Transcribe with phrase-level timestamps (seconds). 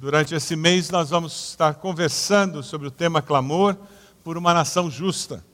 [0.00, 3.76] Durante esse mês, nós vamos estar conversando sobre o tema clamor
[4.24, 5.44] por uma nação justa.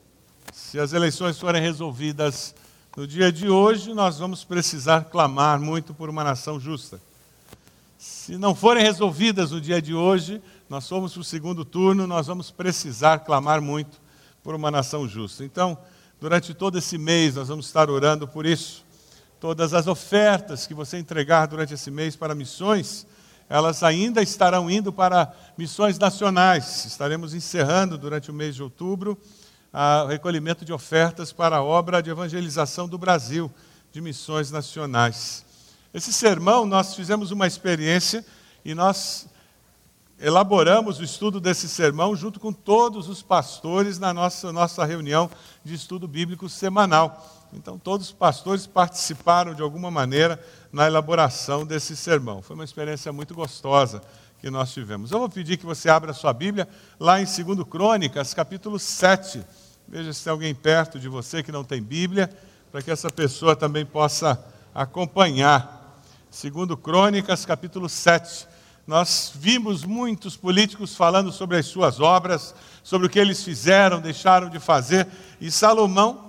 [0.53, 2.55] Se as eleições forem resolvidas
[2.95, 6.97] no dia de hoje, nós vamos precisar clamar muito por uma nação justa.
[7.97, 12.27] Se não forem resolvidas no dia de hoje, nós fomos para o segundo turno, nós
[12.27, 13.99] vamos precisar clamar muito
[14.41, 15.43] por uma nação justa.
[15.43, 15.77] Então,
[16.21, 18.85] durante todo esse mês, nós vamos estar orando por isso.
[19.41, 23.05] Todas as ofertas que você entregar durante esse mês para missões,
[23.49, 26.85] elas ainda estarão indo para missões nacionais.
[26.85, 29.17] Estaremos encerrando durante o mês de outubro
[29.73, 33.51] o recolhimento de ofertas para a obra de evangelização do Brasil,
[33.91, 35.45] de missões nacionais.
[35.93, 38.25] Esse sermão, nós fizemos uma experiência
[38.65, 39.27] e nós
[40.19, 45.29] elaboramos o estudo desse sermão junto com todos os pastores na nossa, nossa reunião
[45.63, 47.36] de estudo bíblico semanal.
[47.53, 52.41] Então, todos os pastores participaram de alguma maneira na elaboração desse sermão.
[52.41, 54.01] Foi uma experiência muito gostosa
[54.39, 55.11] que nós tivemos.
[55.11, 56.67] Eu vou pedir que você abra sua Bíblia
[56.99, 59.43] lá em 2 Crônicas, capítulo 7.
[59.87, 62.29] Veja se tem alguém perto de você que não tem Bíblia,
[62.71, 64.43] para que essa pessoa também possa
[64.75, 66.01] acompanhar.
[66.29, 68.47] 2 Crônicas, capítulo 7.
[68.85, 72.53] Nós vimos muitos políticos falando sobre as suas obras,
[72.83, 75.07] sobre o que eles fizeram, deixaram de fazer,
[75.41, 76.26] e Salomão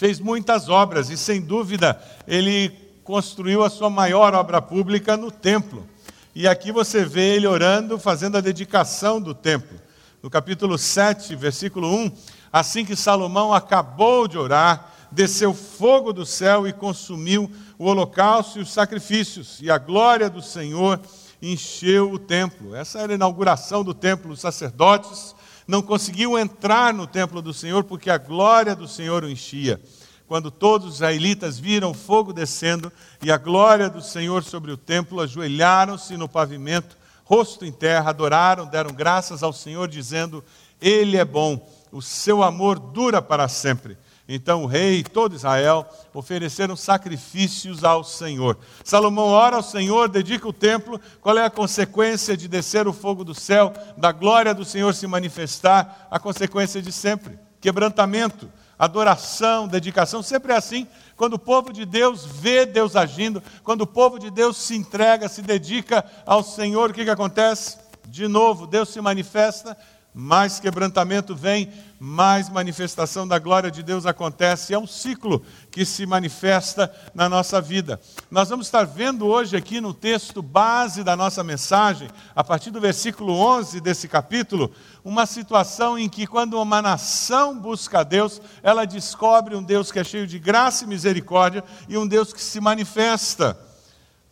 [0.00, 2.70] fez muitas obras e, sem dúvida, ele
[3.04, 5.86] construiu a sua maior obra pública no templo.
[6.34, 9.78] E aqui você vê ele orando, fazendo a dedicação do templo.
[10.22, 12.12] No capítulo 7, versículo 1,
[12.50, 18.62] assim que Salomão acabou de orar, desceu fogo do céu e consumiu o holocausto e
[18.62, 20.98] os sacrifícios, e a glória do Senhor
[21.42, 22.74] encheu o templo.
[22.74, 25.34] Essa era a inauguração do templo, os sacerdotes
[25.70, 29.80] não conseguiu entrar no templo do Senhor porque a glória do Senhor o enchia.
[30.26, 35.20] Quando todos os israelitas viram fogo descendo e a glória do Senhor sobre o templo,
[35.20, 40.44] ajoelharam-se no pavimento, rosto em terra, adoraram, deram graças ao Senhor, dizendo:
[40.80, 43.96] Ele é bom, o seu amor dura para sempre.
[44.32, 48.56] Então o rei e todo Israel ofereceram sacrifícios ao Senhor.
[48.84, 51.00] Salomão ora ao Senhor, dedica o templo.
[51.20, 55.04] Qual é a consequência de descer o fogo do céu, da glória do Senhor se
[55.08, 56.06] manifestar?
[56.08, 58.48] A consequência de sempre: quebrantamento,
[58.78, 60.22] adoração, dedicação.
[60.22, 60.86] Sempre é assim.
[61.16, 65.28] Quando o povo de Deus vê Deus agindo, quando o povo de Deus se entrega,
[65.28, 67.78] se dedica ao Senhor, o que, que acontece?
[68.06, 69.76] De novo, Deus se manifesta
[70.12, 74.74] mais quebrantamento vem, mais manifestação da glória de Deus acontece.
[74.74, 78.00] É um ciclo que se manifesta na nossa vida.
[78.28, 82.80] Nós vamos estar vendo hoje aqui no texto base da nossa mensagem, a partir do
[82.80, 84.72] versículo 11 desse capítulo,
[85.04, 90.00] uma situação em que, quando uma nação busca a Deus, ela descobre um Deus que
[90.00, 93.56] é cheio de graça e misericórdia e um Deus que se manifesta.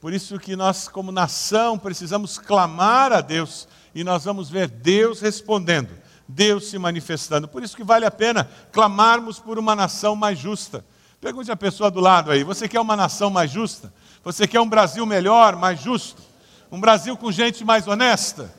[0.01, 5.21] Por isso que nós, como nação, precisamos clamar a Deus e nós vamos ver Deus
[5.21, 5.91] respondendo,
[6.27, 7.49] Deus se manifestando.
[7.49, 10.85] Por isso que vale a pena clamarmos por uma nação mais justa.
[11.21, 13.93] Pergunte a pessoa do lado aí: você quer uma nação mais justa?
[14.23, 16.23] Você quer um Brasil melhor, mais justo?
[16.71, 18.55] Um Brasil com gente mais honesta?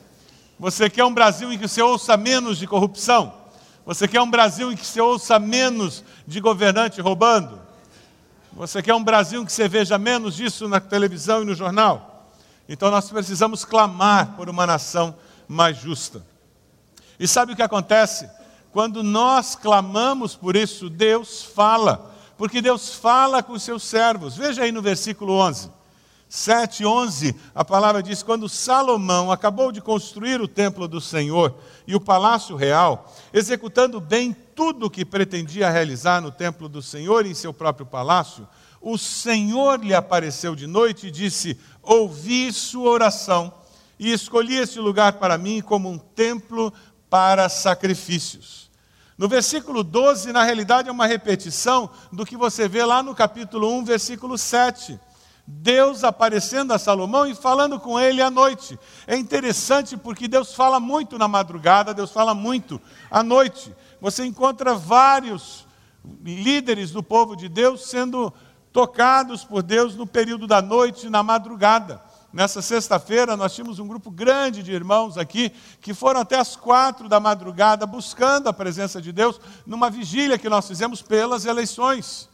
[0.59, 3.33] Você quer um Brasil em que você ouça menos de corrupção?
[3.85, 7.59] Você quer um Brasil em que você ouça menos de governante roubando?
[8.53, 12.08] Você quer um Brasil em que você veja menos disso na televisão e no jornal?
[12.69, 15.15] Então nós precisamos clamar por uma nação
[15.47, 16.23] mais justa.
[17.19, 18.29] E sabe o que acontece?
[18.71, 24.37] Quando nós clamamos por isso, Deus fala, porque Deus fala com os seus servos.
[24.37, 25.79] Veja aí no versículo 11.
[26.29, 31.55] 7, 11, a palavra diz: Quando Salomão acabou de construir o templo do Senhor
[31.87, 37.25] e o palácio real, executando bem tudo o que pretendia realizar no templo do Senhor
[37.25, 38.47] e em seu próprio palácio,
[38.79, 41.57] o Senhor lhe apareceu de noite e disse:
[41.89, 43.51] Ouvi sua oração
[43.97, 46.71] e escolhi este lugar para mim como um templo
[47.09, 48.69] para sacrifícios.
[49.17, 53.73] No versículo 12, na realidade, é uma repetição do que você vê lá no capítulo
[53.79, 54.99] 1, versículo 7.
[55.47, 58.77] Deus aparecendo a Salomão e falando com ele à noite.
[59.07, 62.79] É interessante porque Deus fala muito na madrugada, Deus fala muito
[63.09, 63.75] à noite.
[63.99, 65.65] Você encontra vários
[66.23, 68.31] líderes do povo de Deus sendo
[68.71, 72.01] tocados por Deus no período da noite, na madrugada.
[72.31, 75.51] Nessa sexta-feira, nós tínhamos um grupo grande de irmãos aqui
[75.81, 80.47] que foram até as quatro da madrugada buscando a presença de Deus numa vigília que
[80.47, 82.29] nós fizemos pelas eleições.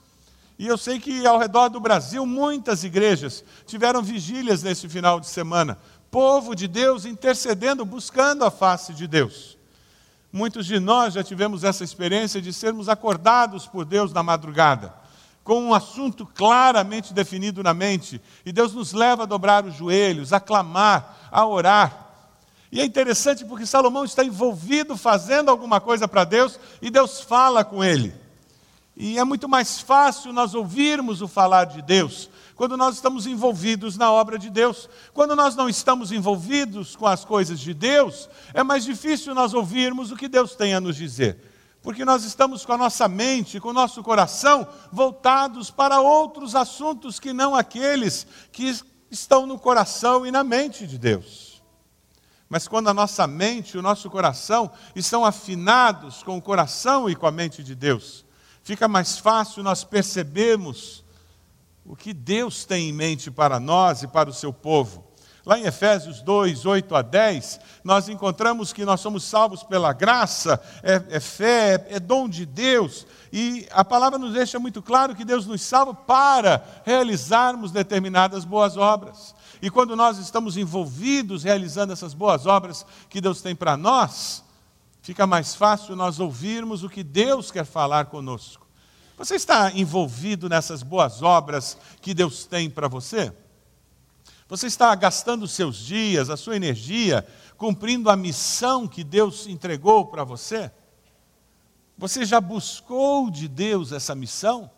[0.59, 5.27] E eu sei que ao redor do Brasil, muitas igrejas tiveram vigílias nesse final de
[5.27, 5.77] semana.
[6.11, 9.57] Povo de Deus intercedendo, buscando a face de Deus.
[10.31, 15.04] Muitos de nós já tivemos essa experiência de sermos acordados por Deus na madrugada
[15.45, 20.33] com um assunto claramente definido na mente, e Deus nos leva a dobrar os joelhos,
[20.33, 22.07] a clamar, a orar.
[22.71, 27.63] E é interessante porque Salomão está envolvido fazendo alguma coisa para Deus e Deus fala
[27.63, 28.11] com ele.
[28.97, 33.97] E é muito mais fácil nós ouvirmos o falar de Deus quando nós estamos envolvidos
[33.97, 34.89] na obra de Deus.
[35.13, 40.11] Quando nós não estamos envolvidos com as coisas de Deus, é mais difícil nós ouvirmos
[40.11, 41.37] o que Deus tem a nos dizer.
[41.85, 47.19] Porque nós estamos com a nossa mente, com o nosso coração voltados para outros assuntos
[47.19, 48.75] que não aqueles que
[49.11, 51.61] estão no coração e na mente de Deus.
[52.49, 57.15] Mas quando a nossa mente e o nosso coração estão afinados com o coração e
[57.15, 58.25] com a mente de Deus,
[58.63, 61.05] fica mais fácil nós percebermos
[61.85, 65.05] o que Deus tem em mente para nós e para o seu povo.
[65.45, 70.59] Lá em Efésios 2, 8 a 10, nós encontramos que nós somos salvos pela graça,
[70.81, 75.15] é, é fé, é, é dom de Deus, e a palavra nos deixa muito claro
[75.15, 79.35] que Deus nos salva para realizarmos determinadas boas obras.
[79.61, 84.43] E quando nós estamos envolvidos realizando essas boas obras que Deus tem para nós,
[85.03, 88.65] fica mais fácil nós ouvirmos o que Deus quer falar conosco.
[89.15, 93.31] Você está envolvido nessas boas obras que Deus tem para você?
[94.47, 97.25] Você está gastando seus dias, a sua energia,
[97.57, 100.71] cumprindo a missão que Deus entregou para você?
[101.97, 104.69] Você já buscou de Deus essa missão?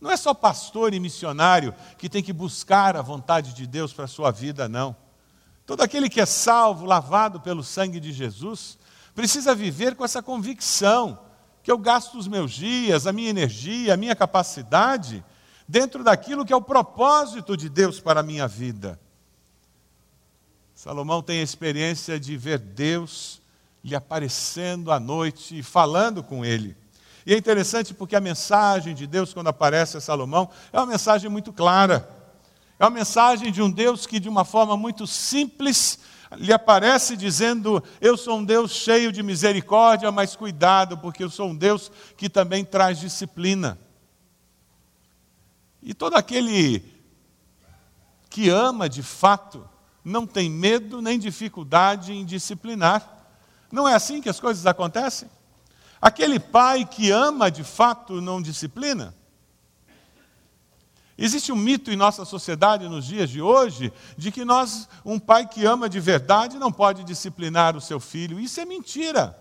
[0.00, 4.04] Não é só pastor e missionário que tem que buscar a vontade de Deus para
[4.04, 4.94] a sua vida, não.
[5.66, 8.78] Todo aquele que é salvo, lavado pelo sangue de Jesus,
[9.14, 11.18] precisa viver com essa convicção
[11.62, 15.24] que eu gasto os meus dias, a minha energia, a minha capacidade
[15.70, 18.98] dentro daquilo que é o propósito de Deus para a minha vida.
[20.74, 23.40] Salomão tem a experiência de ver Deus
[23.84, 26.76] lhe aparecendo à noite e falando com ele.
[27.24, 31.30] E é interessante porque a mensagem de Deus, quando aparece a Salomão, é uma mensagem
[31.30, 32.08] muito clara.
[32.76, 36.00] É uma mensagem de um Deus que, de uma forma muito simples,
[36.36, 41.50] lhe aparece dizendo: Eu sou um Deus cheio de misericórdia, mas cuidado, porque eu sou
[41.50, 43.78] um Deus que também traz disciplina.
[45.82, 46.84] E todo aquele
[48.28, 49.68] que ama de fato
[50.04, 53.26] não tem medo nem dificuldade em disciplinar.
[53.70, 55.28] Não é assim que as coisas acontecem?
[56.00, 59.14] Aquele pai que ama de fato não disciplina?
[61.16, 65.46] Existe um mito em nossa sociedade nos dias de hoje de que nós, um pai
[65.46, 68.40] que ama de verdade, não pode disciplinar o seu filho.
[68.40, 69.38] Isso é mentira.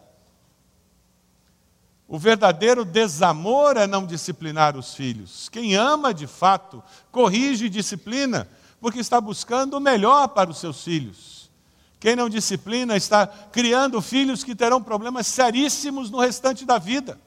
[2.11, 5.47] O verdadeiro desamor é não disciplinar os filhos.
[5.47, 8.49] Quem ama de fato, corrige e disciplina,
[8.81, 11.51] porque está buscando o melhor para os seus filhos.
[11.99, 17.19] Quem não disciplina está criando filhos que terão problemas seríssimos no restante da vida.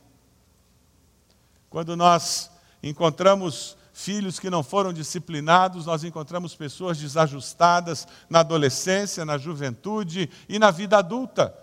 [1.71, 2.51] Quando nós
[2.83, 10.59] encontramos filhos que não foram disciplinados, nós encontramos pessoas desajustadas na adolescência, na juventude e
[10.59, 11.62] na vida adulta.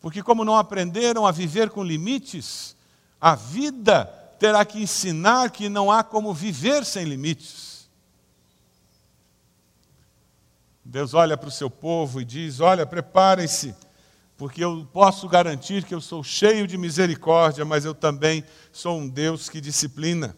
[0.00, 2.76] Porque, como não aprenderam a viver com limites,
[3.20, 4.04] a vida
[4.38, 7.88] terá que ensinar que não há como viver sem limites.
[10.84, 13.74] Deus olha para o seu povo e diz: Olha, preparem-se,
[14.36, 19.08] porque eu posso garantir que eu sou cheio de misericórdia, mas eu também sou um
[19.08, 20.34] Deus que disciplina.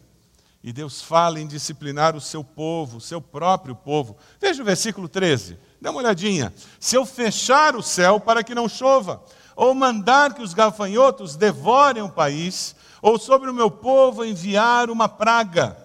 [0.63, 4.17] E Deus fala em disciplinar o seu povo, o seu próprio povo.
[4.39, 6.53] Veja o versículo 13, dê uma olhadinha.
[6.79, 9.23] Se eu fechar o céu para que não chova,
[9.55, 15.09] ou mandar que os gafanhotos devorem o país, ou sobre o meu povo enviar uma
[15.09, 15.77] praga.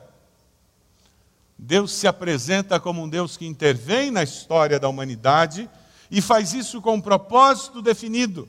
[1.59, 5.69] Deus se apresenta como um Deus que intervém na história da humanidade
[6.11, 8.49] e faz isso com um propósito definido.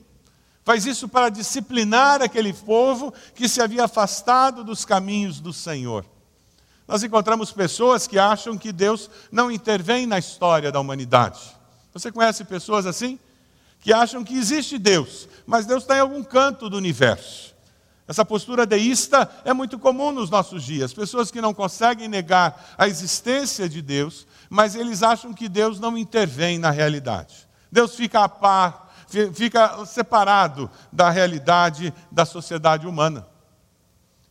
[0.64, 6.04] Faz isso para disciplinar aquele povo que se havia afastado dos caminhos do Senhor.
[6.86, 11.40] Nós encontramos pessoas que acham que Deus não intervém na história da humanidade.
[11.92, 13.18] Você conhece pessoas assim?
[13.80, 17.54] Que acham que existe Deus, mas Deus está em algum canto do universo.
[18.08, 20.94] Essa postura deísta é muito comum nos nossos dias.
[20.94, 25.96] Pessoas que não conseguem negar a existência de Deus, mas eles acham que Deus não
[25.96, 27.46] intervém na realidade.
[27.70, 28.94] Deus fica a par,
[29.34, 33.26] fica separado da realidade da sociedade humana.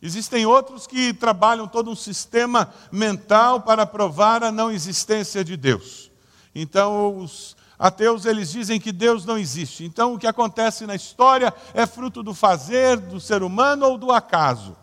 [0.01, 6.11] Existem outros que trabalham todo um sistema mental para provar a não existência de Deus.
[6.53, 9.83] Então, os ateus eles dizem que Deus não existe.
[9.83, 14.11] Então, o que acontece na história é fruto do fazer do ser humano ou do
[14.11, 14.75] acaso.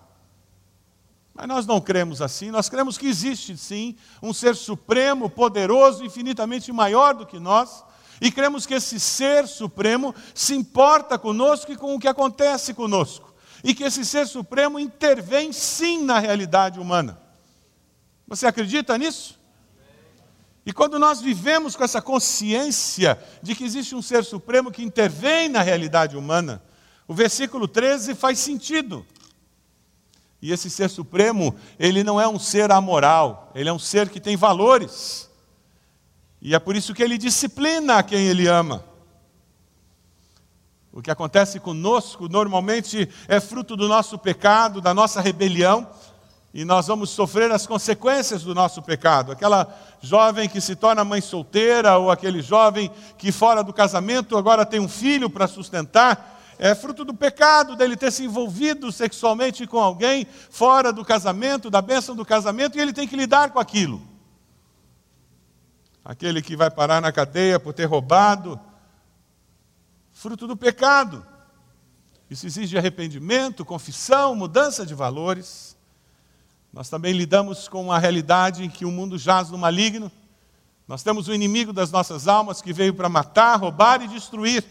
[1.34, 6.72] Mas nós não cremos assim, nós cremos que existe sim um ser supremo, poderoso, infinitamente
[6.72, 7.84] maior do que nós,
[8.20, 13.34] e cremos que esse ser supremo se importa conosco e com o que acontece conosco
[13.64, 17.18] e que esse ser supremo intervém sim na realidade humana.
[18.28, 19.40] Você acredita nisso?
[20.66, 25.48] E quando nós vivemos com essa consciência de que existe um ser supremo que intervém
[25.48, 26.62] na realidade humana,
[27.06, 29.04] o versículo 13 faz sentido.
[30.40, 34.20] E esse ser supremo, ele não é um ser amoral, ele é um ser que
[34.20, 35.30] tem valores.
[36.40, 38.84] E é por isso que ele disciplina a quem ele ama.
[40.92, 45.90] O que acontece conosco normalmente é fruto do nosso pecado, da nossa rebelião,
[46.54, 49.32] e nós vamos sofrer as consequências do nosso pecado.
[49.32, 54.64] Aquela jovem que se torna mãe solteira, ou aquele jovem que, fora do casamento, agora
[54.64, 59.80] tem um filho para sustentar, é fruto do pecado dele ter se envolvido sexualmente com
[59.80, 64.00] alguém fora do casamento, da bênção do casamento, e ele tem que lidar com aquilo.
[66.04, 68.60] Aquele que vai parar na cadeia por ter roubado,
[70.12, 71.26] fruto do pecado.
[72.30, 75.73] Isso exige arrependimento, confissão, mudança de valores.
[76.74, 80.10] Nós também lidamos com uma realidade em que o mundo jaz no maligno.
[80.88, 84.64] Nós temos o inimigo das nossas almas que veio para matar, roubar e destruir.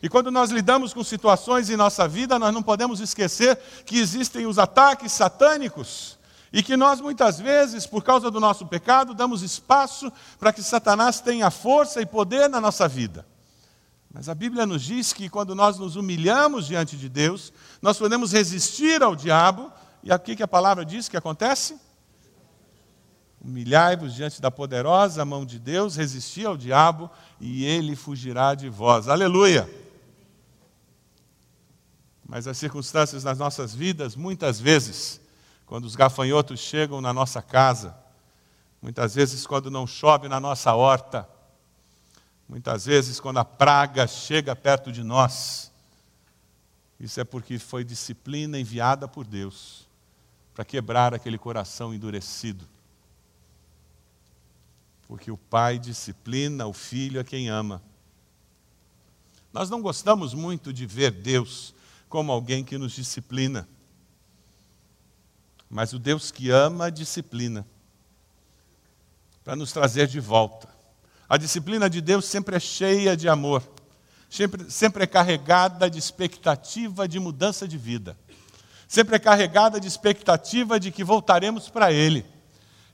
[0.00, 4.46] E quando nós lidamos com situações em nossa vida, nós não podemos esquecer que existem
[4.46, 6.16] os ataques satânicos
[6.52, 11.20] e que nós muitas vezes, por causa do nosso pecado, damos espaço para que Satanás
[11.20, 13.26] tenha força e poder na nossa vida.
[14.14, 18.30] Mas a Bíblia nos diz que quando nós nos humilhamos diante de Deus, nós podemos
[18.30, 21.78] resistir ao diabo e aqui que a palavra diz que acontece?
[23.40, 29.08] Humilhai-vos diante da poderosa mão de Deus, resisti ao diabo e ele fugirá de vós.
[29.08, 29.68] Aleluia!
[32.26, 35.20] Mas as circunstâncias nas nossas vidas, muitas vezes,
[35.64, 37.96] quando os gafanhotos chegam na nossa casa,
[38.82, 41.28] muitas vezes quando não chove na nossa horta,
[42.48, 45.72] muitas vezes quando a praga chega perto de nós,
[47.00, 49.87] isso é porque foi disciplina enviada por Deus
[50.58, 52.66] para quebrar aquele coração endurecido.
[55.06, 57.80] Porque o pai disciplina o filho a quem ama.
[59.52, 61.72] Nós não gostamos muito de ver Deus
[62.08, 63.68] como alguém que nos disciplina.
[65.70, 67.64] Mas o Deus que ama, disciplina.
[69.44, 70.68] Para nos trazer de volta.
[71.28, 73.62] A disciplina de Deus sempre é cheia de amor.
[74.28, 78.18] Sempre, sempre é carregada de expectativa de mudança de vida
[78.88, 82.24] sempre é carregada de expectativa de que voltaremos para Ele.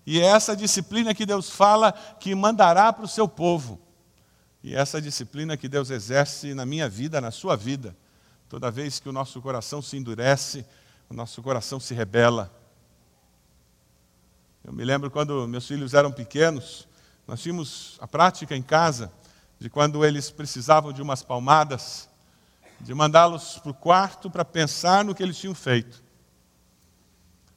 [0.04, 3.80] E é essa disciplina que Deus fala que mandará para o seu povo.
[4.62, 7.96] E é essa disciplina que Deus exerce na minha vida, na sua vida.
[8.48, 10.66] Toda vez que o nosso coração se endurece,
[11.08, 12.52] o nosso coração se rebela.
[14.64, 16.88] Eu me lembro quando meus filhos eram pequenos,
[17.26, 19.12] nós tínhamos a prática em casa
[19.58, 22.08] de quando eles precisavam de umas palmadas,
[22.80, 26.02] de mandá-los para o quarto para pensar no que eles tinham feito.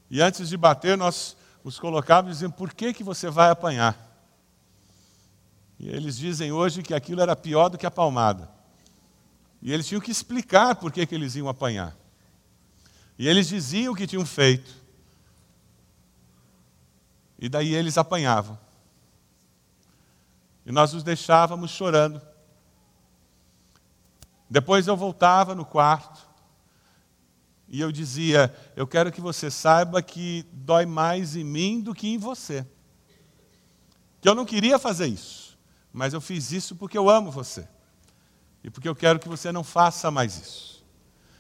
[0.10, 4.08] E antes de bater, nós os colocávamos dizíamos: por que, que você vai apanhar?
[5.80, 8.50] E eles dizem hoje que aquilo era pior do que a palmada.
[9.62, 11.96] E eles tinham que explicar por que, que eles iam apanhar.
[13.18, 14.72] E eles diziam o que tinham feito.
[17.40, 18.58] E daí eles apanhavam.
[20.66, 22.22] E nós os deixávamos chorando.
[24.50, 26.28] Depois eu voltava no quarto
[27.68, 32.08] e eu dizia: Eu quero que você saiba que dói mais em mim do que
[32.08, 32.66] em você.
[34.22, 35.58] Que eu não queria fazer isso,
[35.92, 37.68] mas eu fiz isso porque eu amo você
[38.64, 40.86] e porque eu quero que você não faça mais isso.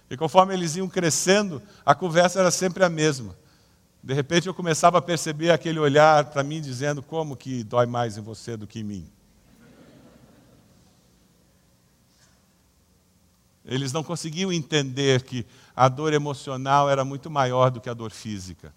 [0.09, 3.35] E conforme eles iam crescendo, a conversa era sempre a mesma.
[4.01, 8.17] De repente eu começava a perceber aquele olhar para mim dizendo como que dói mais
[8.17, 9.11] em você do que em mim.
[13.67, 15.45] Eles não conseguiam entender que
[15.75, 18.73] a dor emocional era muito maior do que a dor física.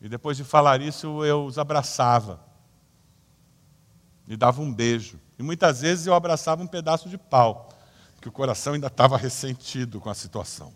[0.00, 2.40] E depois de falar isso, eu os abraçava.
[4.26, 5.20] E dava um beijo.
[5.38, 7.68] E muitas vezes eu abraçava um pedaço de pau,
[8.14, 10.72] porque o coração ainda estava ressentido com a situação.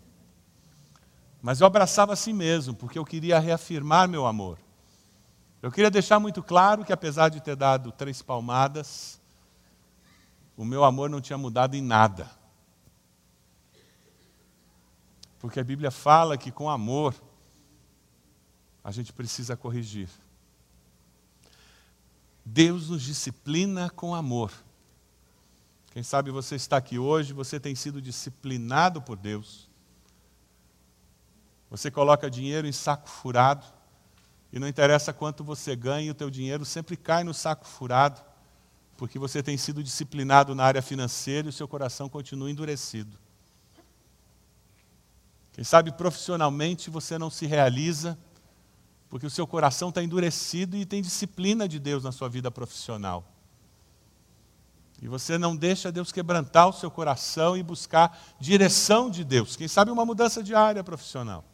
[1.41, 4.59] Mas eu abraçava assim mesmo, porque eu queria reafirmar meu amor.
[5.59, 9.19] Eu queria deixar muito claro que, apesar de ter dado três palmadas,
[10.57, 12.29] o meu amor não tinha mudado em nada.
[15.39, 17.13] Porque a Bíblia fala que com amor
[18.83, 20.09] a gente precisa corrigir.
[22.43, 24.51] Deus nos disciplina com amor.
[25.91, 29.69] Quem sabe você está aqui hoje, você tem sido disciplinado por Deus.
[31.69, 33.65] Você coloca dinheiro em saco furado,
[34.53, 38.21] e não interessa quanto você ganha, o teu dinheiro sempre cai no saco furado
[38.97, 43.17] porque você tem sido disciplinado na área financeira e o seu coração continua endurecido.
[45.53, 48.17] Quem sabe profissionalmente você não se realiza
[49.09, 53.23] Porque o seu coração está endurecido e tem disciplina de Deus na sua vida profissional.
[55.01, 59.55] E você não deixa Deus quebrantar o seu coração e buscar direção de Deus.
[59.55, 61.45] Quem sabe uma mudança de área profissional.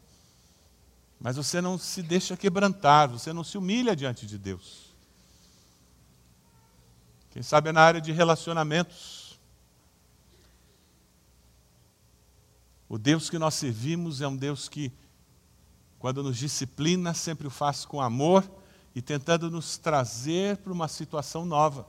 [1.20, 4.91] Mas você não se deixa quebrantar, você não se humilha diante de Deus.
[7.32, 9.40] Quem sabe é na área de relacionamentos.
[12.90, 14.92] O Deus que nós servimos é um Deus que,
[15.98, 18.44] quando nos disciplina, sempre o faz com amor
[18.94, 21.88] e tentando nos trazer para uma situação nova.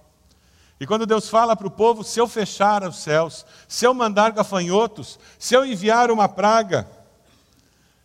[0.79, 4.31] E quando Deus fala para o povo: se eu fechar os céus, se eu mandar
[4.31, 6.89] gafanhotos, se eu enviar uma praga,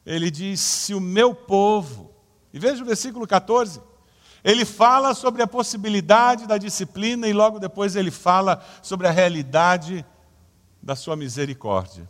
[0.03, 2.11] ele diz: se o meu povo,
[2.51, 3.79] e veja o versículo 14,
[4.43, 10.05] ele fala sobre a possibilidade da disciplina e logo depois ele fala sobre a realidade
[10.81, 12.09] da sua misericórdia.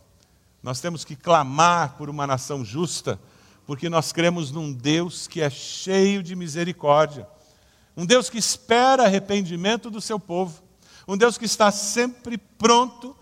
[0.62, 3.18] Nós temos que clamar por uma nação justa,
[3.66, 7.26] porque nós cremos num Deus que é cheio de misericórdia.
[7.96, 10.62] Um Deus que espera arrependimento do seu povo.
[11.06, 13.16] Um Deus que está sempre pronto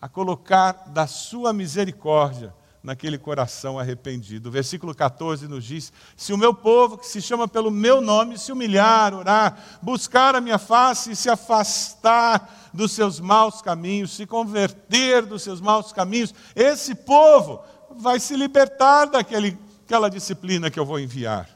[0.00, 2.52] a colocar da sua misericórdia
[2.86, 4.48] naquele coração arrependido.
[4.48, 8.38] O versículo 14 nos diz: Se o meu povo, que se chama pelo meu nome,
[8.38, 14.24] se humilhar, orar, buscar a minha face e se afastar dos seus maus caminhos, se
[14.24, 21.00] converter dos seus maus caminhos, esse povo vai se libertar daquela disciplina que eu vou
[21.00, 21.50] enviar.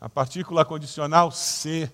[0.00, 1.90] A partícula condicional C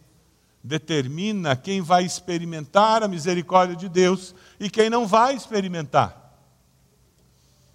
[0.62, 6.17] determina quem vai experimentar a misericórdia de Deus e quem não vai experimentar.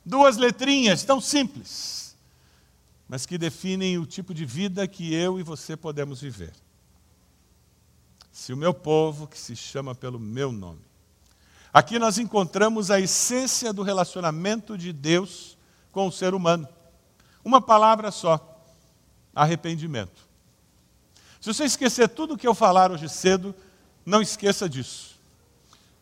[0.06, 2.16] Duas letrinhas tão simples,
[3.08, 6.54] mas que definem o tipo de vida que eu e você podemos viver.
[8.32, 10.82] Se o meu povo, que se chama pelo meu nome.
[11.74, 15.58] Aqui nós encontramos a essência do relacionamento de Deus
[15.92, 16.68] com o ser humano.
[17.44, 18.64] Uma palavra só
[19.34, 20.22] arrependimento.
[21.40, 23.56] Se você esquecer tudo o que eu falar hoje cedo,
[24.06, 25.20] não esqueça disso.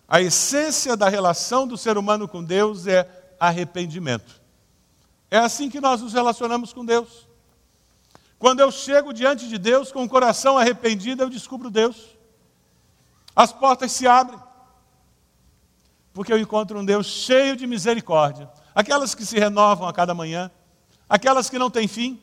[0.08, 4.40] A essência da relação do ser humano com Deus é arrependimento.
[5.32, 7.28] É assim que nós nos relacionamos com Deus.
[8.38, 12.16] Quando eu chego diante de Deus com o coração arrependido, eu descubro Deus.
[13.36, 14.40] As portas se abrem.
[16.14, 18.48] Porque eu encontro um Deus cheio de misericórdia.
[18.76, 20.52] Aquelas que se renovam a cada manhã,
[21.10, 22.22] aquelas que não têm fim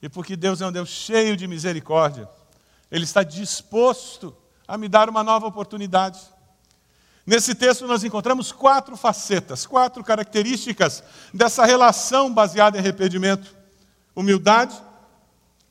[0.00, 2.28] e porque Deus é um Deus cheio de misericórdia,
[2.90, 4.34] Ele está disposto
[4.66, 6.20] a me dar uma nova oportunidade.
[7.26, 13.54] Nesse texto nós encontramos quatro facetas, quatro características dessa relação baseada em arrependimento:
[14.14, 14.76] humildade,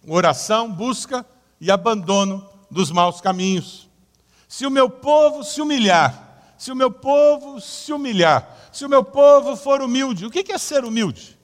[0.08, 1.26] oração, busca
[1.62, 3.88] e abandono dos maus caminhos.
[4.48, 9.04] Se o meu povo se humilhar, se o meu povo se humilhar, se o meu
[9.04, 11.38] povo for humilde, o que é ser humilde?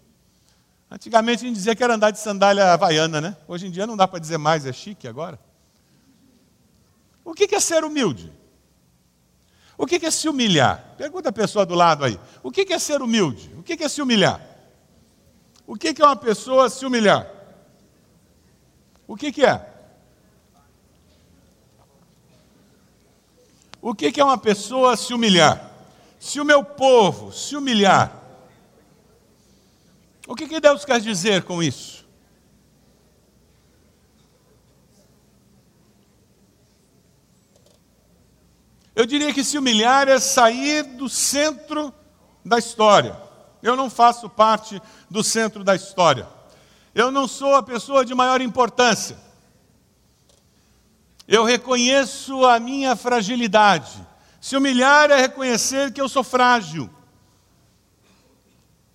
[0.89, 3.37] Antigamente a gente dizia que era andar de sandália havaiana, né?
[3.47, 5.39] Hoje em dia não dá para dizer mais, é chique agora.
[7.23, 8.38] O que é ser humilde?
[9.79, 10.93] O que é se humilhar?
[10.97, 12.19] Pergunta a pessoa do lado aí.
[12.43, 13.49] O que é ser humilde?
[13.57, 14.45] O que é se humilhar?
[15.65, 17.25] O que é uma pessoa se humilhar?
[19.07, 19.69] O que é?
[23.81, 25.71] O que é uma pessoa se humilhar?
[26.19, 28.21] Se o meu povo se humilhar,
[30.27, 32.05] o que, Deus quer dizer com isso?
[38.99, 41.93] Eu diria que se humilhar é sair do centro
[42.43, 43.17] da história.
[43.63, 46.27] Eu não faço parte do centro da história.
[46.93, 49.17] Eu não sou a pessoa de maior importância.
[51.25, 54.05] Eu reconheço a minha fragilidade.
[54.41, 56.89] Se humilhar é reconhecer que eu sou frágil.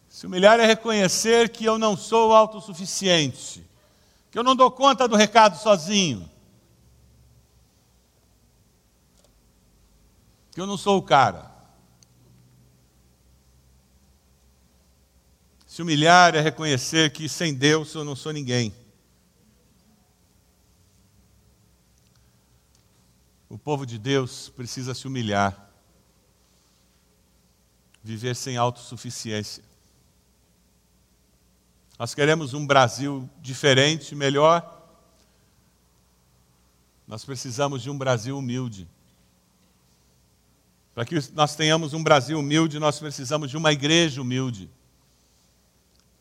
[0.07, 3.67] Se humilhar é reconhecer que eu não sou autossuficiente,
[4.31, 6.29] que eu não dou conta do recado sozinho,
[10.55, 11.53] que eu não sou o cara.
[15.67, 18.73] Se humilhar é reconhecer que sem Deus eu não sou ninguém.
[23.49, 25.71] O povo de Deus precisa se humilhar,
[28.01, 29.65] viver sem autossuficiência.
[31.99, 34.83] Nós queremos um Brasil diferente, melhor.
[37.09, 38.89] Nós precisamos de um Brasil humilde.
[40.95, 44.71] Para que nós tenhamos um Brasil humilde, nós precisamos de uma igreja humilde.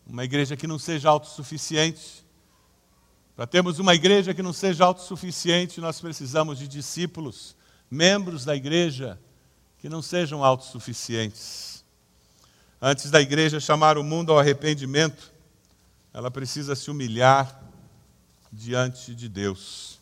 [0.06, 2.24] Uma igreja que não seja autossuficiente.
[3.36, 7.56] Para termos uma igreja que não seja autossuficiente, nós precisamos de discípulos,
[7.90, 9.18] membros da igreja
[9.78, 11.84] que não sejam autossuficientes.
[12.80, 15.32] Antes da igreja chamar o mundo ao arrependimento,
[16.12, 17.62] ela precisa se humilhar
[18.52, 20.00] diante de Deus.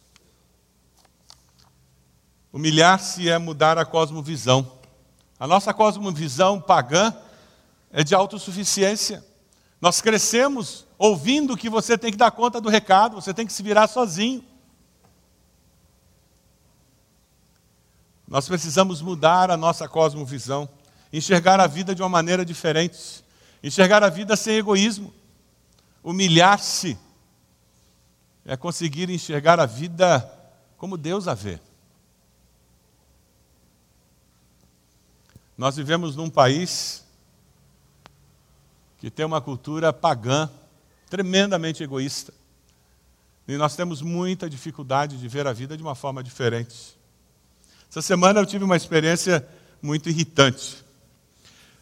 [2.52, 4.70] Humilhar-se é mudar a cosmovisão.
[5.40, 7.14] A nossa cosmovisão pagã
[7.90, 9.24] é de autossuficiência.
[9.80, 13.62] Nós crescemos ouvindo que você tem que dar conta do recado, você tem que se
[13.62, 14.44] virar sozinho.
[18.28, 20.68] Nós precisamos mudar a nossa cosmovisão,
[21.12, 23.24] enxergar a vida de uma maneira diferente,
[23.62, 25.12] enxergar a vida sem egoísmo,
[26.04, 26.98] humilhar-se,
[28.44, 30.30] é conseguir enxergar a vida
[30.76, 31.58] como Deus a vê.
[35.62, 37.04] Nós vivemos num país
[38.98, 40.50] que tem uma cultura pagã,
[41.08, 42.34] tremendamente egoísta.
[43.46, 46.98] E nós temos muita dificuldade de ver a vida de uma forma diferente.
[47.88, 49.48] Essa semana eu tive uma experiência
[49.80, 50.82] muito irritante.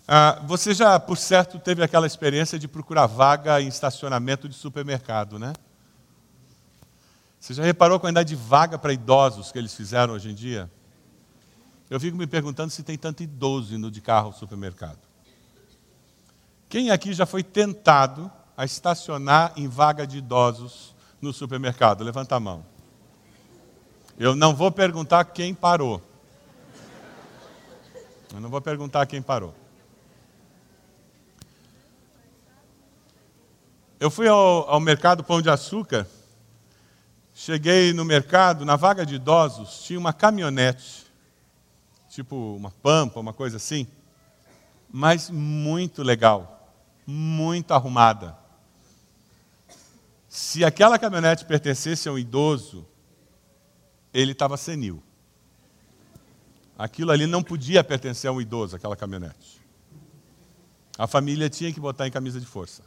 [0.06, 5.38] Ah, você já, por certo, teve aquela experiência de procurar vaga em estacionamento de supermercado,
[5.38, 5.54] né?
[7.40, 10.70] Você já reparou a quantidade de vaga para idosos que eles fizeram hoje em dia?
[11.90, 14.98] Eu fico me perguntando se tem tanto idoso indo de carro ao supermercado.
[16.68, 22.04] Quem aqui já foi tentado a estacionar em vaga de idosos no supermercado?
[22.04, 22.64] Levanta a mão.
[24.16, 26.00] Eu não vou perguntar quem parou.
[28.32, 29.52] Eu não vou perguntar quem parou.
[33.98, 36.06] Eu fui ao, ao mercado Pão de Açúcar.
[37.34, 41.09] Cheguei no mercado, na vaga de idosos, tinha uma caminhonete,
[42.10, 43.86] tipo uma pampa, uma coisa assim,
[44.90, 46.74] mas muito legal,
[47.06, 48.36] muito arrumada.
[50.28, 52.86] Se aquela caminhonete pertencesse a um idoso,
[54.12, 55.00] ele estava senil.
[56.76, 59.60] Aquilo ali não podia pertencer a um idoso, aquela caminhonete.
[60.98, 62.82] A família tinha que botar em camisa de força.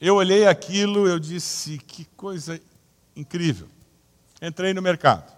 [0.00, 2.60] Eu olhei aquilo, eu disse, que coisa
[3.14, 3.68] incrível.
[4.42, 5.32] Entrei no mercado.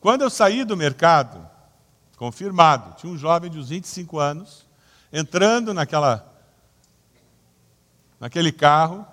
[0.00, 1.46] Quando eu saí do mercado,
[2.16, 4.66] confirmado, tinha um jovem de uns 25 anos,
[5.12, 6.26] entrando naquela,
[8.18, 9.06] naquele carro,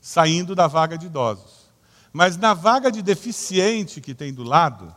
[0.00, 1.64] saindo da vaga de idosos.
[2.12, 4.94] Mas na vaga de deficiente que tem do lado,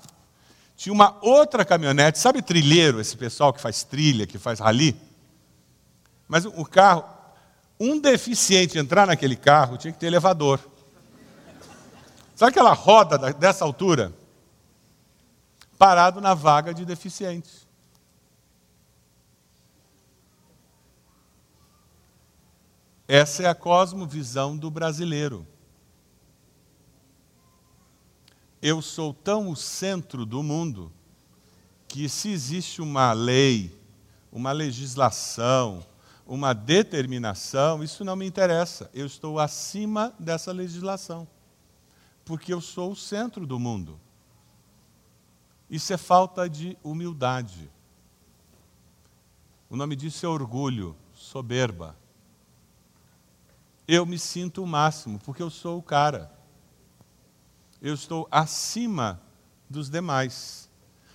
[0.77, 4.95] tinha uma outra caminhonete, sabe trilheiro, esse pessoal que faz trilha, que faz rali?
[6.27, 7.03] Mas o carro,
[7.79, 10.59] um deficiente entrar naquele carro tinha que ter elevador.
[12.35, 14.13] Sabe aquela roda dessa altura?
[15.77, 17.67] Parado na vaga de deficiente.
[23.07, 25.47] Essa é a cosmovisão do brasileiro.
[28.61, 30.91] Eu sou tão o centro do mundo
[31.87, 33.79] que, se existe uma lei,
[34.31, 35.85] uma legislação,
[36.25, 38.89] uma determinação, isso não me interessa.
[38.93, 41.25] Eu estou acima dessa legislação,
[42.25, 43.97] porque eu sou o centro do mundo.
[45.69, 47.69] Isso é falta de humildade.
[49.69, 51.95] O nome disso é orgulho, soberba
[53.87, 56.29] eu me sinto o máximo, porque eu sou o cara.
[57.81, 59.21] Eu estou acima
[59.69, 60.69] dos demais.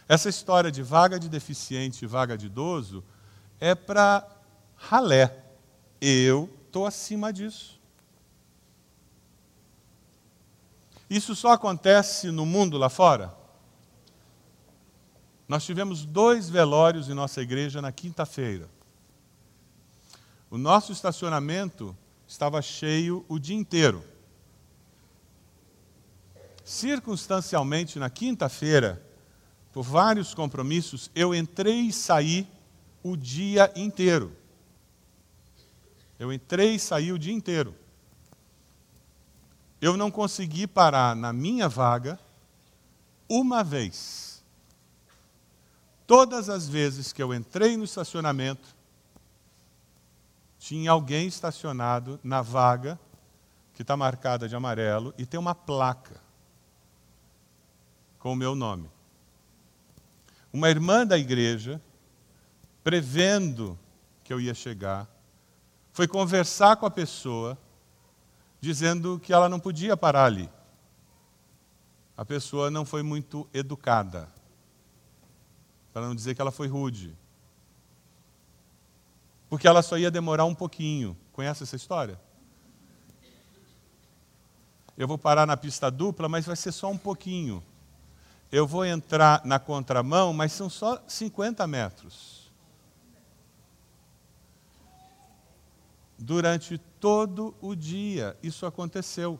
[0.09, 3.05] Essa história de vaga de deficiente e vaga de idoso
[3.61, 4.27] é para
[4.75, 5.45] ralé.
[6.01, 7.79] Eu estou acima disso.
[11.11, 13.35] Isso só acontece no mundo lá fora?
[15.49, 18.69] Nós tivemos dois velórios em nossa igreja na quinta-feira.
[20.51, 24.05] O nosso estacionamento estava cheio o dia inteiro.
[26.65, 29.05] Circunstancialmente, na quinta-feira,
[29.73, 32.47] por vários compromissos, eu entrei e saí
[33.03, 34.37] o dia inteiro.
[36.19, 37.75] Eu entrei e saí o dia inteiro.
[39.81, 42.19] Eu não consegui parar na minha vaga
[43.29, 44.32] uma vez.
[46.07, 48.75] Todas as vezes que eu entrei no estacionamento,
[50.59, 52.99] tinha alguém estacionado na vaga
[53.75, 56.21] que está marcada de amarelo e tem uma placa
[58.19, 58.89] com o meu nome.
[60.53, 61.81] Uma irmã da igreja,
[62.85, 63.79] prevendo
[64.23, 65.09] que eu ia chegar,
[65.93, 67.59] foi conversar com a pessoa,
[68.61, 70.49] dizendo que ela não podia parar ali.
[72.17, 74.29] A pessoa não foi muito educada,
[75.93, 77.17] para não dizer que ela foi rude
[79.53, 81.15] porque ela só ia demorar um pouquinho.
[81.31, 82.19] Conhece essa história?
[84.97, 87.63] Eu vou parar na pista dupla, mas vai ser só um pouquinho.
[88.51, 92.51] Eu vou entrar na contramão, mas são só 50 metros.
[96.19, 98.35] durante todo o dia.
[98.43, 99.39] Isso aconteceu.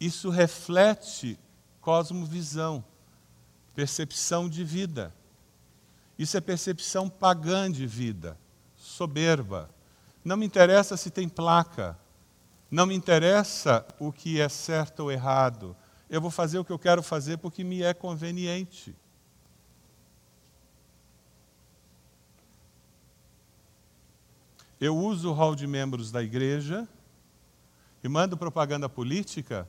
[0.00, 1.38] Isso reflete
[1.80, 2.82] cosmovisão,
[3.74, 5.12] percepção de vida.
[6.18, 8.38] Isso é percepção pagã de vida,
[8.76, 9.70] soberba.
[10.24, 11.98] Não me interessa se tem placa,
[12.70, 15.76] não me interessa o que é certo ou errado.
[16.08, 18.94] Eu vou fazer o que eu quero fazer porque me é conveniente.
[24.80, 26.88] Eu uso o hall de membros da igreja
[28.02, 29.68] e mando propaganda política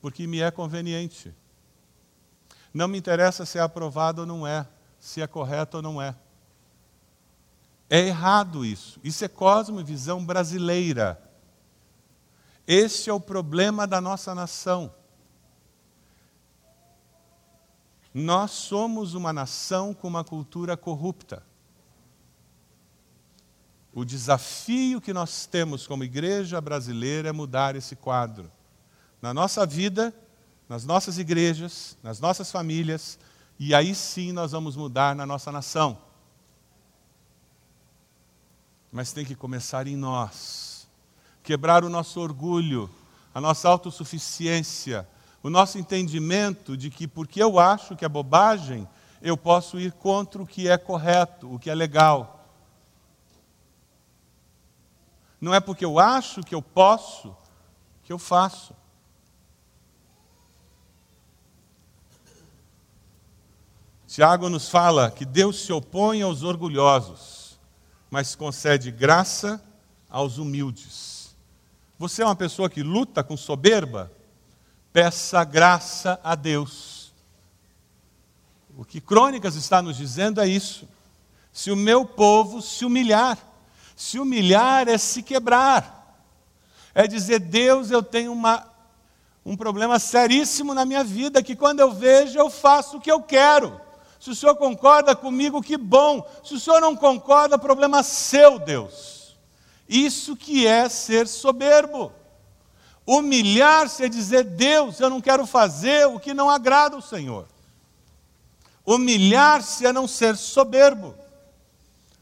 [0.00, 1.32] porque me é conveniente.
[2.74, 4.66] Não me interessa se é aprovado ou não é,
[4.98, 6.16] se é correto ou não é.
[7.88, 8.98] É errado isso.
[9.04, 11.22] Isso é cosmovisão brasileira.
[12.66, 14.92] Esse é o problema da nossa nação.
[18.12, 21.44] Nós somos uma nação com uma cultura corrupta.
[23.92, 28.50] O desafio que nós temos como igreja brasileira é mudar esse quadro
[29.22, 30.12] na nossa vida,
[30.68, 33.18] nas nossas igrejas, nas nossas famílias,
[33.58, 35.98] e aí sim nós vamos mudar na nossa nação.
[38.90, 40.86] Mas tem que começar em nós.
[41.42, 42.90] Quebrar o nosso orgulho,
[43.34, 45.06] a nossa autossuficiência,
[45.42, 48.88] o nosso entendimento de que porque eu acho que é bobagem,
[49.20, 52.48] eu posso ir contra o que é correto, o que é legal.
[55.40, 57.36] Não é porque eu acho que eu posso
[58.04, 58.74] que eu faço.
[64.14, 67.58] Tiago nos fala que Deus se opõe aos orgulhosos,
[68.08, 69.60] mas concede graça
[70.08, 71.34] aos humildes.
[71.98, 74.12] Você é uma pessoa que luta com soberba?
[74.92, 77.12] Peça graça a Deus.
[78.78, 80.88] O que Crônicas está nos dizendo é isso.
[81.52, 83.36] Se o meu povo se humilhar,
[83.96, 86.16] se humilhar é se quebrar,
[86.94, 88.64] é dizer: Deus, eu tenho uma,
[89.44, 93.20] um problema seríssimo na minha vida, que quando eu vejo, eu faço o que eu
[93.20, 93.82] quero.
[94.24, 96.26] Se o senhor concorda comigo, que bom.
[96.42, 99.36] Se o senhor não concorda, problema seu, Deus.
[99.86, 102.10] Isso que é ser soberbo.
[103.06, 107.46] Humilhar-se é dizer, Deus, eu não quero fazer o que não agrada ao Senhor.
[108.82, 111.14] Humilhar-se é não ser soberbo.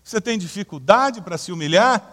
[0.03, 2.05] Você tem dificuldade para se humilhar?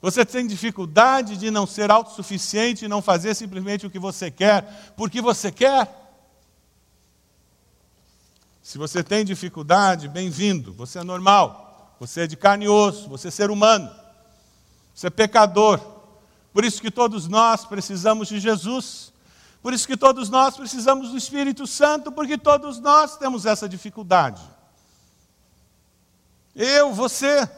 [0.00, 4.94] Você tem dificuldade de não ser autossuficiente e não fazer simplesmente o que você quer,
[4.96, 5.99] porque você quer?
[8.62, 13.28] Se você tem dificuldade, bem-vindo, você é normal, você é de carne e osso, você
[13.28, 13.90] é ser humano,
[14.94, 15.80] você é pecador.
[16.52, 19.12] Por isso que todos nós precisamos de Jesus.
[19.62, 24.42] Por isso que todos nós precisamos do Espírito Santo, porque todos nós temos essa dificuldade.
[26.54, 27.48] Eu, você.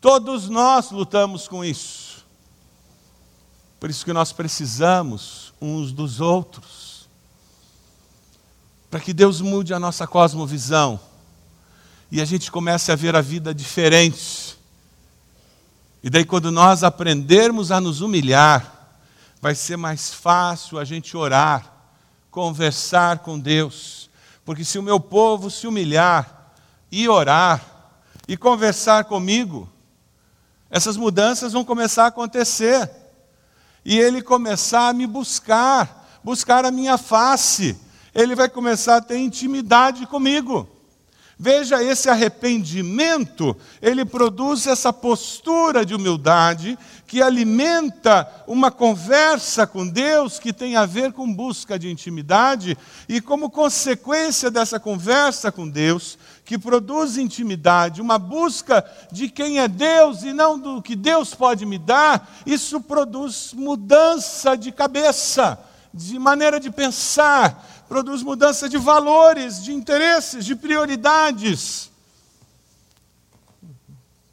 [0.00, 2.13] Todos nós lutamos com isso.
[3.84, 7.06] Por isso que nós precisamos uns dos outros
[8.90, 10.98] para que Deus mude a nossa cosmovisão
[12.10, 14.58] e a gente comece a ver a vida diferente.
[16.02, 18.96] E daí, quando nós aprendermos a nos humilhar,
[19.38, 21.70] vai ser mais fácil a gente orar,
[22.30, 24.08] conversar com Deus.
[24.46, 26.54] Porque se o meu povo se humilhar
[26.90, 27.62] e orar
[28.26, 29.68] e conversar comigo,
[30.70, 33.03] essas mudanças vão começar a acontecer.
[33.84, 37.76] E ele começar a me buscar, buscar a minha face.
[38.14, 40.68] Ele vai começar a ter intimidade comigo.
[41.36, 50.38] Veja, esse arrependimento, ele produz essa postura de humildade que alimenta uma conversa com Deus
[50.38, 56.16] que tem a ver com busca de intimidade, e como consequência dessa conversa com Deus,
[56.44, 61.64] que produz intimidade, uma busca de quem é Deus e não do que Deus pode
[61.64, 65.58] me dar, isso produz mudança de cabeça,
[65.92, 71.90] de maneira de pensar, produz mudança de valores, de interesses, de prioridades.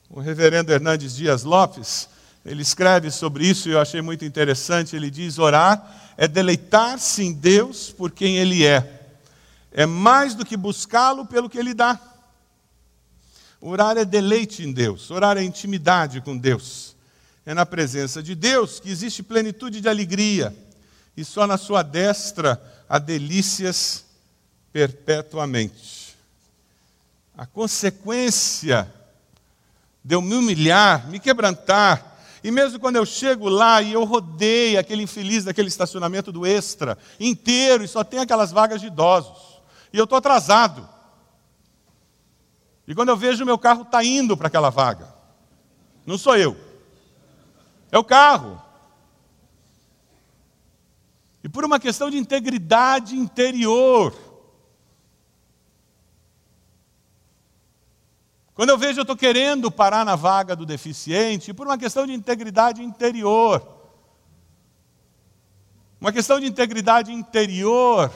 [0.10, 2.10] O reverendo Hernandes Dias Lopes,
[2.46, 4.96] ele escreve sobre isso e eu achei muito interessante.
[4.96, 9.01] Ele diz: orar é deleitar-se em Deus por quem Ele é,
[9.72, 12.00] é mais do que buscá-lo pelo que Ele dá.
[13.60, 16.96] Orar é deleite em Deus, orar é intimidade com Deus.
[17.46, 20.56] É na presença de Deus que existe plenitude de alegria,
[21.16, 24.06] e só na Sua destra a delícias
[24.72, 26.16] perpetuamente.
[27.38, 28.92] A consequência
[30.04, 34.80] de eu me humilhar, me quebrantar, e mesmo quando eu chego lá e eu rodeio
[34.80, 39.51] aquele infeliz daquele estacionamento do extra inteiro e só tem aquelas vagas de idosos,
[39.92, 40.88] e eu estou atrasado.
[42.88, 45.14] E quando eu vejo meu carro está indo para aquela vaga,
[46.06, 46.58] não sou eu,
[47.92, 48.62] é o carro.
[51.44, 54.14] E por uma questão de integridade interior,
[58.62, 62.14] Quando eu vejo eu estou querendo parar na vaga do deficiente, por uma questão de
[62.14, 63.66] integridade interior.
[66.00, 68.12] Uma questão de integridade interior.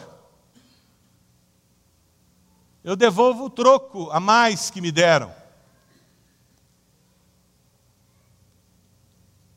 [2.86, 5.34] Eu devolvo o troco a mais que me deram.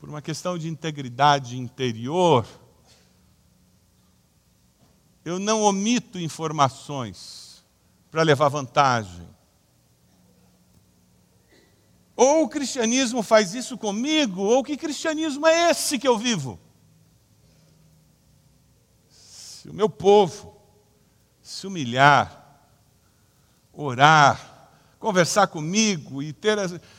[0.00, 2.46] Por uma questão de integridade interior,
[5.26, 7.62] eu não omito informações
[8.10, 9.28] para levar vantagem.
[12.16, 16.58] Ou o cristianismo faz isso comigo, ou que cristianismo é esse que eu vivo?
[19.10, 20.56] Se o meu povo
[21.42, 22.37] se humilhar,
[23.78, 26.58] orar, conversar comigo e ter,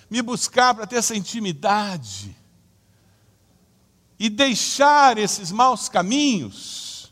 [0.10, 2.36] me buscar para ter essa intimidade
[4.18, 7.12] e deixar esses maus caminhos,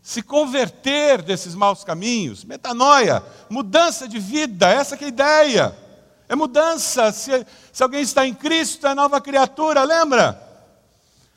[0.00, 5.86] se converter desses maus caminhos, metanoia, mudança de vida, essa é a ideia.
[6.28, 7.12] É mudança.
[7.12, 10.45] Se, se alguém está em Cristo, é nova criatura, lembra?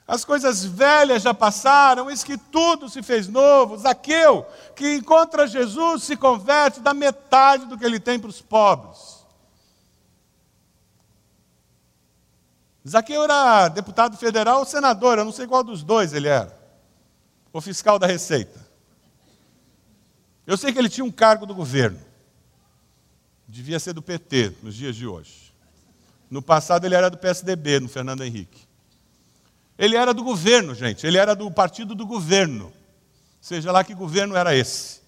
[0.10, 3.78] As coisas velhas já passaram, eis que tudo se fez novo.
[3.78, 4.44] Zaqueu,
[4.76, 9.24] que encontra Jesus, se converte, dá metade do que ele tem para os pobres.
[12.88, 16.58] Zaqueu era deputado federal ou senador, eu não sei qual dos dois ele era
[17.54, 18.68] o fiscal da Receita.
[20.48, 22.02] Eu sei que ele tinha um cargo do governo.
[23.48, 25.54] Devia ser do PT nos dias de hoje.
[26.32, 28.69] No passado ele era do PSDB, no Fernando Henrique.
[29.80, 31.08] Ele era do governo, gente.
[31.08, 32.72] Ele era do partido do governo.
[33.42, 35.02] Seja lá que governo era esse.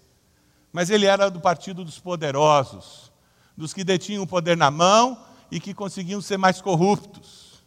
[0.74, 3.12] Mas ele era do partido dos poderosos,
[3.56, 7.62] dos que detinham o poder na mão e que conseguiam ser mais corruptos.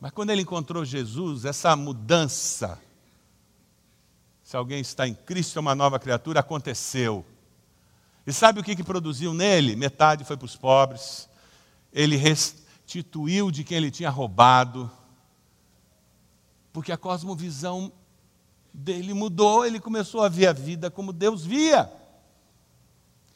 [0.00, 2.78] Mas quando ele encontrou Jesus, essa mudança
[4.52, 7.24] se alguém está em Cristo, é uma nova criatura, aconteceu.
[8.26, 9.74] E sabe o que, que produziu nele?
[9.74, 11.26] Metade foi para os pobres.
[11.90, 14.90] Ele restituiu de quem ele tinha roubado.
[16.72, 17.92] Porque a cosmovisão
[18.72, 21.92] dele mudou, ele começou a ver a vida como Deus via.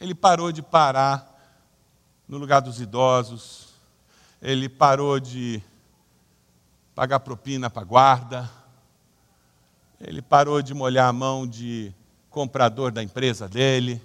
[0.00, 1.34] Ele parou de parar
[2.26, 3.74] no lugar dos idosos,
[4.40, 5.62] ele parou de
[6.94, 8.50] pagar propina para guarda,
[10.00, 11.94] ele parou de molhar a mão de
[12.30, 14.02] comprador da empresa dele,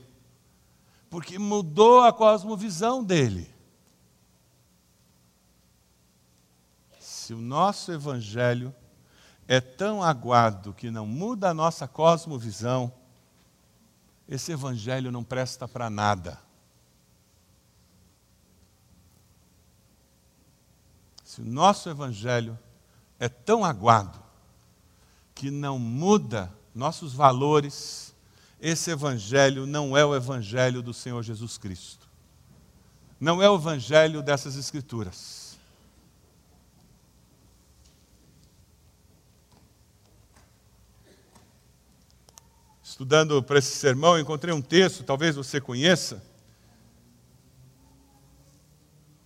[1.10, 3.50] porque mudou a cosmovisão dele.
[7.00, 8.74] Se o nosso evangelho
[9.48, 12.92] é tão aguado que não muda a nossa cosmovisão,
[14.28, 16.40] esse evangelho não presta para nada.
[21.24, 22.58] Se o nosso evangelho
[23.20, 24.20] é tão aguado
[25.34, 28.14] que não muda nossos valores,
[28.60, 32.08] esse evangelho não é o evangelho do Senhor Jesus Cristo.
[33.20, 35.41] Não é o evangelho dessas escrituras.
[43.02, 46.24] Estudando para esse sermão, encontrei um texto, talvez você conheça.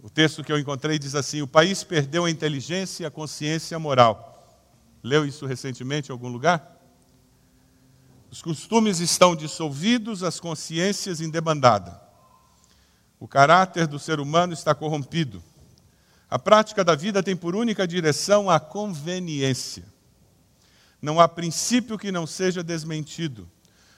[0.01, 3.77] O texto que eu encontrei diz assim: O país perdeu a inteligência e a consciência
[3.77, 4.49] moral
[5.03, 6.79] Leu isso recentemente em algum lugar?
[8.31, 11.99] Os costumes estão dissolvidos, as consciências em debandada.
[13.19, 15.43] O caráter do ser humano está corrompido.
[16.29, 19.83] A prática da vida tem por única direção a conveniência.
[21.01, 23.51] Não há princípio que não seja desmentido.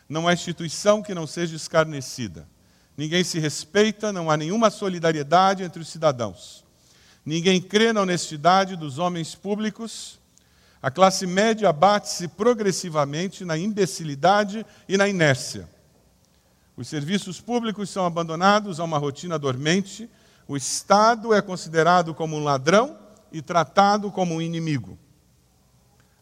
[0.08, 2.48] Não há instituição que não seja escarnecida.
[2.96, 6.64] Ninguém se respeita, não há nenhuma solidariedade entre os cidadãos.
[7.26, 10.18] Ninguém crê na honestidade dos homens públicos
[10.82, 15.68] a classe média abate-se progressivamente na imbecilidade e na inércia.
[16.76, 20.10] Os serviços públicos são abandonados a uma rotina dormente.
[20.48, 22.98] O Estado é considerado como um ladrão
[23.32, 24.98] e tratado como um inimigo.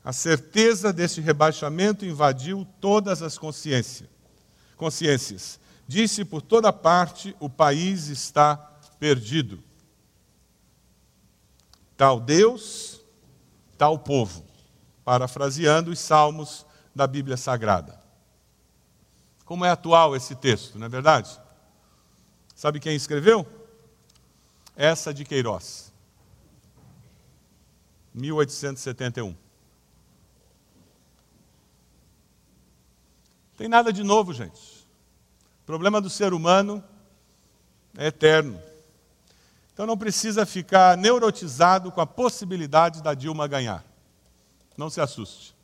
[0.06, 4.08] A certeza deste rebaixamento invadiu todas as consciências.
[4.78, 5.60] consciências.
[5.88, 8.56] Disse por toda parte: o país está
[9.00, 9.64] perdido.
[11.98, 13.02] Tal Deus,
[13.80, 14.46] tal povo
[15.04, 18.02] parafraseando os salmos da Bíblia Sagrada.
[19.46, 21.40] Como é atual esse texto, não é verdade?
[22.56, 23.46] Sabe quem escreveu?
[24.76, 25.94] Essa de Queiroz,
[28.14, 29.45] 1871.
[33.58, 34.86] Tem nada de novo, gente.
[35.64, 36.84] O problema do ser humano
[37.98, 38.62] é eterno.
[39.74, 43.84] Então não precisa ficar neurotizado com a possibilidade da Dilma ganhar.
[44.78, 45.56] Não se assuste.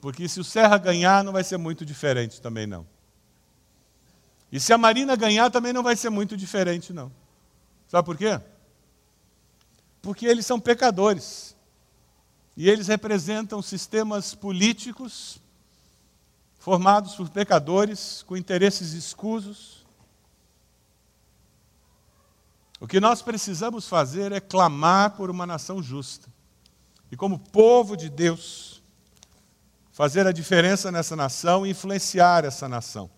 [0.00, 2.86] Porque se o Serra ganhar, não vai ser muito diferente também, não.
[4.50, 7.12] E se a Marina ganhar, também não vai ser muito diferente, não.
[7.86, 8.40] Sabe por quê?
[10.00, 11.54] Porque eles são pecadores.
[12.56, 15.40] E eles representam sistemas políticos
[16.60, 19.84] formados por pecadores com interesses escusos.
[22.78, 26.28] O que nós precisamos fazer é clamar por uma nação justa.
[27.10, 28.82] E como povo de Deus,
[29.90, 33.10] fazer a diferença nessa nação e influenciar essa nação.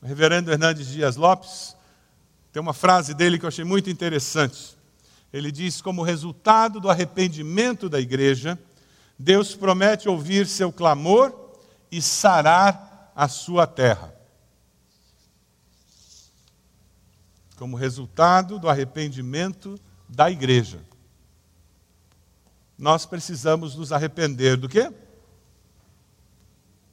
[0.00, 1.74] O reverendo Hernandes Dias Lopes
[2.52, 4.76] tem uma frase dele que eu achei muito interessante.
[5.32, 8.58] Ele diz: como resultado do arrependimento da igreja,
[9.18, 11.45] Deus promete ouvir seu clamor
[11.96, 14.14] e sarar a sua terra.
[17.56, 20.84] Como resultado do arrependimento da igreja.
[22.76, 24.92] Nós precisamos nos arrepender do quê?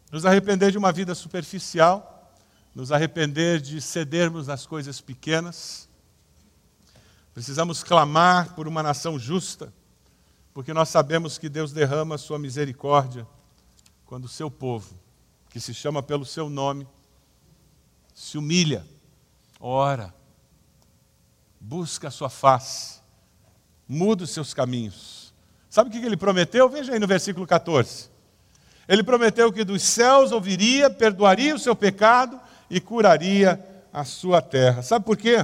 [0.10, 2.34] Nos arrepender de uma vida superficial,
[2.74, 5.89] nos arrepender de cedermos nas coisas pequenas.
[7.34, 9.74] Precisamos clamar por uma nação justa,
[10.54, 13.28] porque nós sabemos que Deus derrama a sua misericórdia
[14.14, 14.93] quando o seu povo,
[15.49, 16.88] que se chama pelo seu nome,
[18.14, 18.86] se humilha,
[19.59, 20.14] ora,
[21.59, 22.99] busca a sua face,
[23.89, 25.34] muda os seus caminhos.
[25.68, 26.70] Sabe o que ele prometeu?
[26.70, 28.11] Veja aí no versículo 14.
[28.88, 32.39] Ele prometeu que dos céus ouviria, perdoaria o seu pecado
[32.70, 33.59] e curaria
[33.91, 34.84] a sua terra.
[34.84, 35.43] Sabe por quê?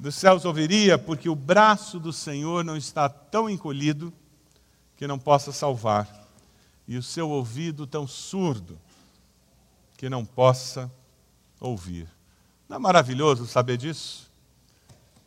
[0.00, 4.10] Dos céus ouviria, porque o braço do Senhor não está tão encolhido
[4.96, 6.25] que não possa salvar,
[6.86, 8.78] e o seu ouvido tão surdo
[9.96, 10.90] que não possa
[11.60, 12.08] ouvir.
[12.68, 14.30] Não é maravilhoso saber disso?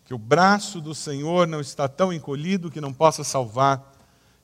[0.06, 3.94] Que o braço do Senhor não está tão encolhido que não possa salvar,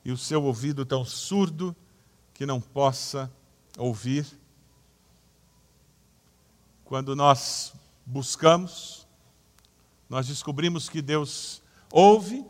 [0.03, 1.75] e o seu ouvido tão surdo
[2.33, 3.31] que não possa
[3.77, 4.25] ouvir.
[6.83, 7.73] Quando nós
[8.05, 9.07] buscamos,
[10.07, 11.61] nós descobrimos que Deus
[11.91, 12.45] ouve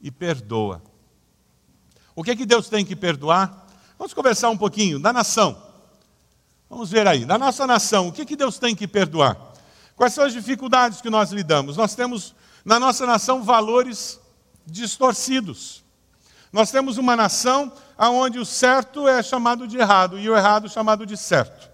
[0.00, 0.82] e perdoa.
[2.18, 3.64] O que é que Deus tem que perdoar?
[3.96, 5.56] Vamos conversar um pouquinho da nação.
[6.68, 9.36] Vamos ver aí, da nossa nação, o que é que Deus tem que perdoar?
[9.94, 11.76] Quais são as dificuldades que nós lidamos?
[11.76, 14.18] Nós temos na nossa nação valores
[14.66, 15.84] distorcidos.
[16.52, 21.06] Nós temos uma nação onde o certo é chamado de errado e o errado chamado
[21.06, 21.70] de certo.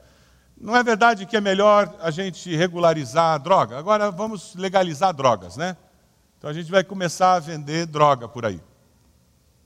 [0.61, 3.79] Não é verdade que é melhor a gente regularizar a droga?
[3.79, 5.75] Agora vamos legalizar drogas, né?
[6.37, 8.61] Então a gente vai começar a vender droga por aí.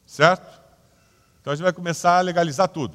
[0.06, 0.57] Certo?
[1.48, 2.94] Então a gente vai começar a legalizar tudo.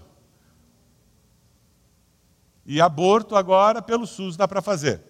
[2.64, 5.02] E aborto agora pelo SUS dá para fazer.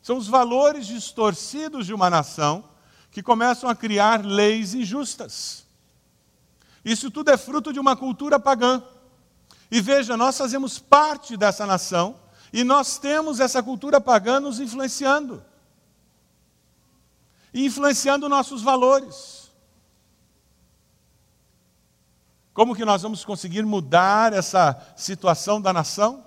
[0.00, 2.64] São os valores distorcidos de uma nação
[3.10, 5.66] que começam a criar leis injustas.
[6.82, 8.82] Isso tudo é fruto de uma cultura pagã.
[9.70, 12.18] E veja, nós fazemos parte dessa nação
[12.50, 15.44] e nós temos essa cultura pagã nos influenciando
[17.52, 19.43] e influenciando nossos valores.
[22.54, 26.24] Como que nós vamos conseguir mudar essa situação da nação?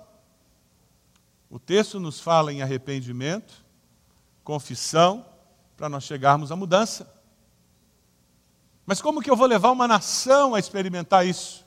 [1.48, 3.64] O texto nos fala em arrependimento,
[4.44, 5.24] confissão,
[5.74, 7.10] para nós chegarmos à mudança.
[8.84, 11.64] Mas como que eu vou levar uma nação a experimentar isso?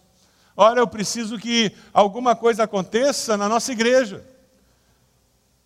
[0.56, 4.24] Ora, eu preciso que alguma coisa aconteça na nossa igreja.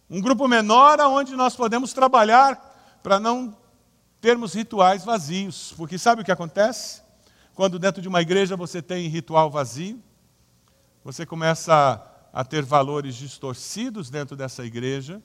[0.10, 3.58] Um grupo menor onde nós podemos trabalhar para não
[4.22, 5.74] termos rituais vazios.
[5.76, 7.05] Porque sabe o que acontece?
[7.56, 10.00] Quando dentro de uma igreja você tem ritual vazio,
[11.04, 15.20] você começa a, a ter valores distorcidos dentro dessa igreja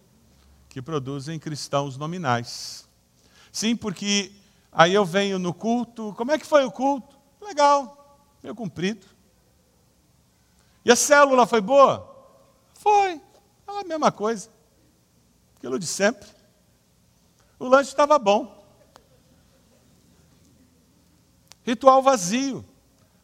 [0.71, 2.89] que produzem cristãos nominais.
[3.53, 4.33] Sim, porque
[4.73, 6.15] Aí eu venho no culto.
[6.17, 7.19] Como é que foi o culto?
[7.41, 9.07] Legal, meio comprido.
[10.85, 12.09] E a célula foi boa?
[12.75, 13.21] Foi.
[13.69, 14.49] É a mesma coisa.
[15.57, 16.29] Aquilo de sempre.
[17.59, 18.60] O lanche estava bom.
[21.65, 22.65] Ritual vazio.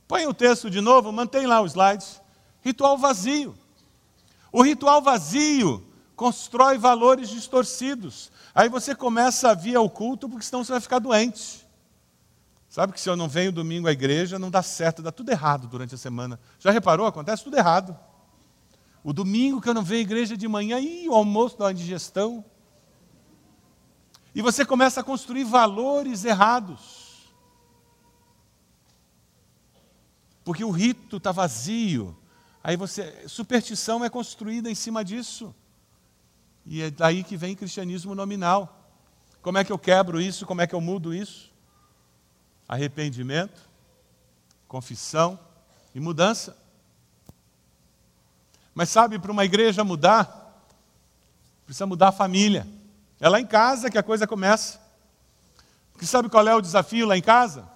[0.07, 2.21] Põe o texto de novo, mantém lá os slides.
[2.63, 3.57] Ritual vazio.
[4.53, 8.31] O ritual vazio constrói valores distorcidos.
[8.55, 11.67] Aí você começa a vir ao culto, porque senão você vai ficar doente.
[12.69, 15.67] Sabe que se eu não venho domingo à igreja, não dá certo, dá tudo errado
[15.67, 16.39] durante a semana.
[16.59, 17.07] Já reparou?
[17.07, 17.97] Acontece tudo errado.
[19.03, 21.75] O domingo que eu não venho à igreja de manhã, e o almoço dá uma
[21.75, 22.45] digestão.
[24.35, 26.96] E você começa a construir valores errados.
[30.47, 32.17] Porque o rito está vazio,
[32.67, 35.55] Aí você, superstição é construída em cima disso.
[36.65, 38.91] E é daí que vem cristianismo nominal.
[39.41, 40.45] Como é que eu quebro isso?
[40.45, 41.53] Como é que eu mudo isso?
[42.67, 43.71] Arrependimento,
[44.67, 45.39] confissão
[45.95, 46.57] e mudança.
[48.75, 50.67] Mas sabe, para uma igreja mudar,
[51.65, 52.67] precisa mudar a família.
[53.21, 54.81] É lá em casa que a coisa começa.
[55.93, 57.76] Porque sabe qual é o desafio lá em casa?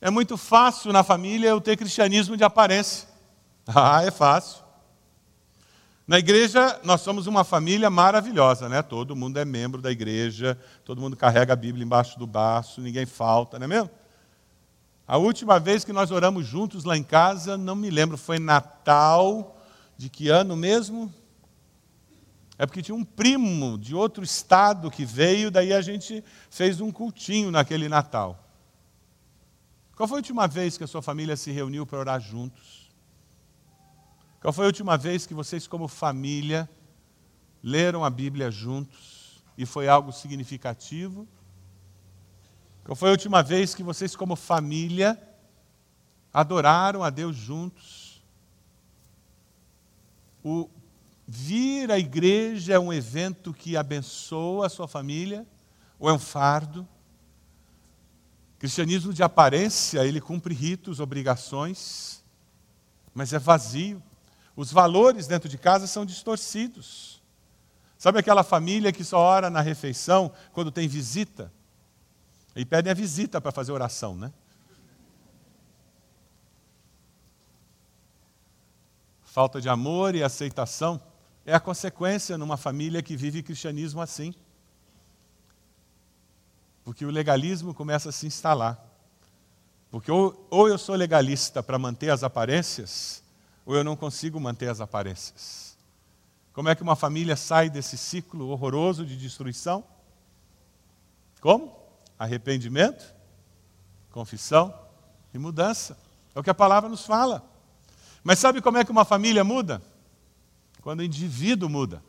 [0.00, 3.08] É muito fácil na família eu ter cristianismo de aparência.
[3.72, 4.64] Ah, é fácil.
[6.04, 8.82] Na igreja, nós somos uma família maravilhosa, né?
[8.82, 13.06] Todo mundo é membro da igreja, todo mundo carrega a Bíblia embaixo do braço, ninguém
[13.06, 13.90] falta, não é mesmo?
[15.06, 19.56] A última vez que nós oramos juntos lá em casa, não me lembro, foi Natal,
[19.96, 21.14] de que ano mesmo?
[22.58, 26.90] É porque tinha um primo de outro estado que veio, daí a gente fez um
[26.90, 28.49] cultinho naquele Natal.
[30.00, 32.90] Qual foi a última vez que a sua família se reuniu para orar juntos?
[34.40, 36.66] Qual foi a última vez que vocês, como família,
[37.62, 41.28] leram a Bíblia juntos e foi algo significativo?
[42.82, 45.22] Qual foi a última vez que vocês, como família,
[46.32, 48.24] adoraram a Deus juntos?
[50.42, 50.70] O
[51.28, 55.46] vir à igreja é um evento que abençoa a sua família
[55.98, 56.88] ou é um fardo?
[58.60, 62.22] Cristianismo de aparência, ele cumpre ritos, obrigações,
[63.14, 64.02] mas é vazio.
[64.54, 67.22] Os valores dentro de casa são distorcidos.
[67.96, 71.50] Sabe aquela família que só ora na refeição quando tem visita?
[72.54, 74.30] E pedem a visita para fazer oração, né?
[79.22, 81.00] Falta de amor e aceitação
[81.46, 84.34] é a consequência numa família que vive cristianismo assim.
[86.84, 88.78] Porque o legalismo começa a se instalar.
[89.90, 93.22] Porque ou, ou eu sou legalista para manter as aparências,
[93.66, 95.76] ou eu não consigo manter as aparências.
[96.52, 99.84] Como é que uma família sai desse ciclo horroroso de destruição?
[101.40, 101.76] Como?
[102.18, 103.14] Arrependimento,
[104.10, 104.74] confissão
[105.32, 105.96] e mudança.
[106.34, 107.44] É o que a palavra nos fala.
[108.22, 109.82] Mas sabe como é que uma família muda?
[110.82, 112.02] Quando o indivíduo muda.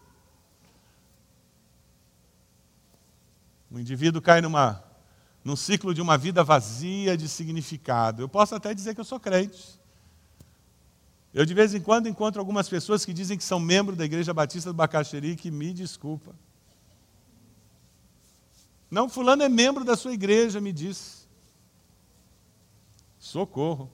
[3.72, 4.84] O indivíduo cai numa,
[5.44, 8.22] num ciclo de uma vida vazia de significado.
[8.22, 9.80] Eu posso até dizer que eu sou crente.
[11.34, 14.34] Eu de vez em quando encontro algumas pessoas que dizem que são membros da Igreja
[14.34, 16.36] Batista do Bacaxeri que me desculpa.
[18.90, 21.26] Não, fulano é membro da sua igreja, me diz.
[23.18, 23.90] Socorro.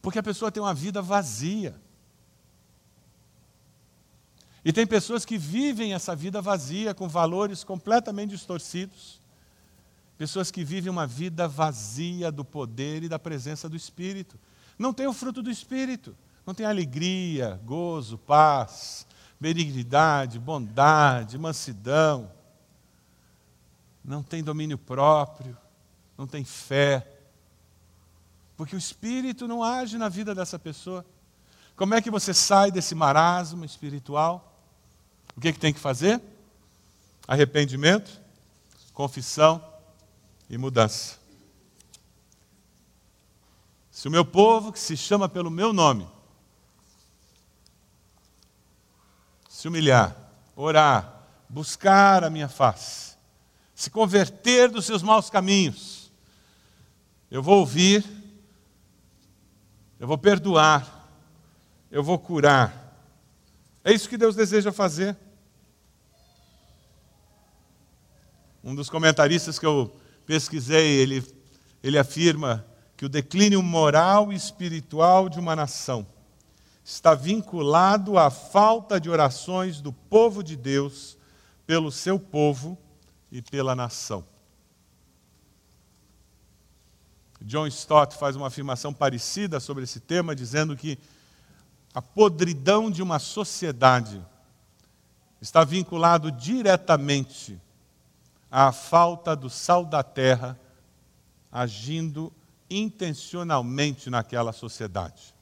[0.00, 1.78] Porque a pessoa tem uma vida vazia.
[4.64, 9.20] E tem pessoas que vivem essa vida vazia com valores completamente distorcidos.
[10.18, 14.38] Pessoas que vivem uma vida vazia do poder e da presença do Espírito.
[14.78, 16.14] Não tem o fruto do Espírito.
[16.46, 19.06] Não tem alegria, gozo, paz,
[19.38, 22.30] benignidade, bondade, mansidão.
[24.04, 25.56] Não tem domínio próprio.
[26.18, 27.06] Não tem fé.
[28.58, 31.02] Porque o Espírito não age na vida dessa pessoa.
[31.74, 34.49] Como é que você sai desse marasmo espiritual?
[35.40, 36.20] O que, é que tem que fazer?
[37.26, 38.20] Arrependimento,
[38.92, 39.64] confissão
[40.50, 41.16] e mudança.
[43.90, 46.06] Se o meu povo, que se chama pelo meu nome,
[49.48, 50.14] se humilhar,
[50.54, 53.16] orar, buscar a minha face,
[53.74, 56.12] se converter dos seus maus caminhos,
[57.30, 58.04] eu vou ouvir,
[59.98, 61.08] eu vou perdoar,
[61.90, 62.94] eu vou curar.
[63.82, 65.16] É isso que Deus deseja fazer.
[68.62, 69.94] Um dos comentaristas que eu
[70.26, 71.24] pesquisei, ele,
[71.82, 76.06] ele afirma que o declínio moral e espiritual de uma nação
[76.84, 81.16] está vinculado à falta de orações do povo de Deus
[81.66, 82.76] pelo seu povo
[83.32, 84.24] e pela nação.
[87.40, 90.98] John Stott faz uma afirmação parecida sobre esse tema, dizendo que
[91.94, 94.22] a podridão de uma sociedade
[95.40, 97.58] está vinculado diretamente
[98.50, 100.58] à falta do sal da terra
[101.52, 102.32] agindo
[102.68, 105.34] intencionalmente naquela sociedade.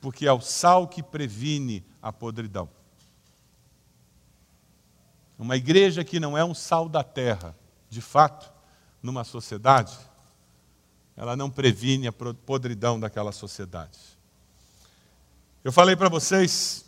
[0.00, 2.68] Porque é o sal que previne a podridão.
[5.38, 7.56] Uma igreja que não é um sal da terra,
[7.88, 8.52] de fato,
[9.02, 9.96] numa sociedade,
[11.16, 13.98] ela não previne a podridão daquela sociedade.
[15.62, 16.84] Eu falei para vocês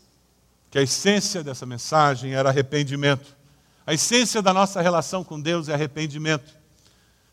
[0.70, 3.36] que a essência dessa mensagem era arrependimento.
[3.86, 6.54] A essência da nossa relação com Deus é arrependimento.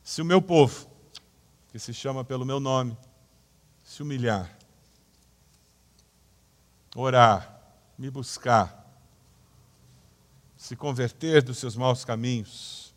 [0.03, 0.89] Se o meu povo,
[1.71, 2.97] que se chama pelo meu nome,
[3.83, 4.49] se humilhar,
[6.95, 7.59] orar,
[7.97, 8.87] me buscar,
[10.57, 12.93] se converter dos seus maus caminhos,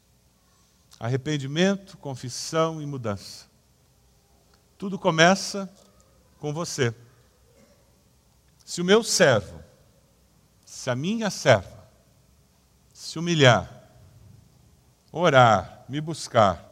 [0.99, 3.47] arrependimento, confissão e mudança.
[4.79, 5.71] Tudo começa
[6.39, 6.95] com você.
[8.65, 9.63] Se o meu servo,
[10.65, 11.82] se a minha serva,
[13.03, 13.69] se humilhar,
[15.11, 16.65] orar, me buscar,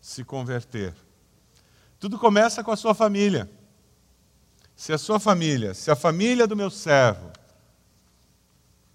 [0.00, 0.92] se converter.
[2.00, 3.48] Tudo começa com a sua família.
[4.74, 7.30] Se a sua família, se a família do meu servo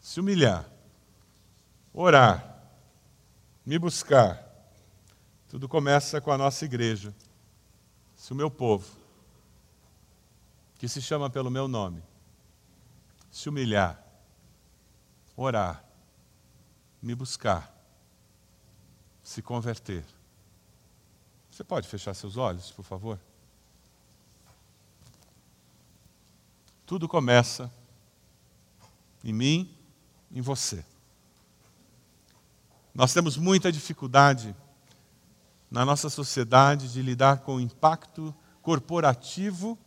[0.01, 0.69] se humilhar,
[1.93, 2.61] orar,
[3.65, 4.45] me buscar,
[5.47, 7.15] tudo começa com a nossa igreja.
[8.17, 8.85] Se o meu povo,
[10.77, 12.03] que se chama pelo meu nome,
[13.31, 13.97] se humilhar,
[15.37, 15.84] orar,
[17.05, 17.71] me buscar,
[19.21, 20.03] se converter.
[21.51, 23.19] Você pode fechar seus olhos, por favor?
[26.83, 27.71] Tudo começa
[29.23, 29.71] em mim,
[30.31, 30.83] em você.
[32.91, 34.55] Nós temos muita dificuldade
[35.69, 38.33] na nossa sociedade de lidar com o impacto
[38.63, 39.77] corporativo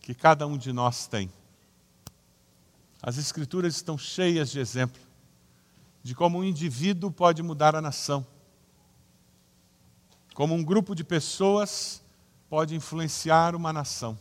[0.00, 1.32] que cada um de nós tem.
[3.00, 5.07] As Escrituras estão cheias de exemplo
[6.08, 8.26] de como um indivíduo pode mudar a nação,
[10.32, 12.02] como um grupo de pessoas
[12.48, 14.18] pode influenciar uma nação.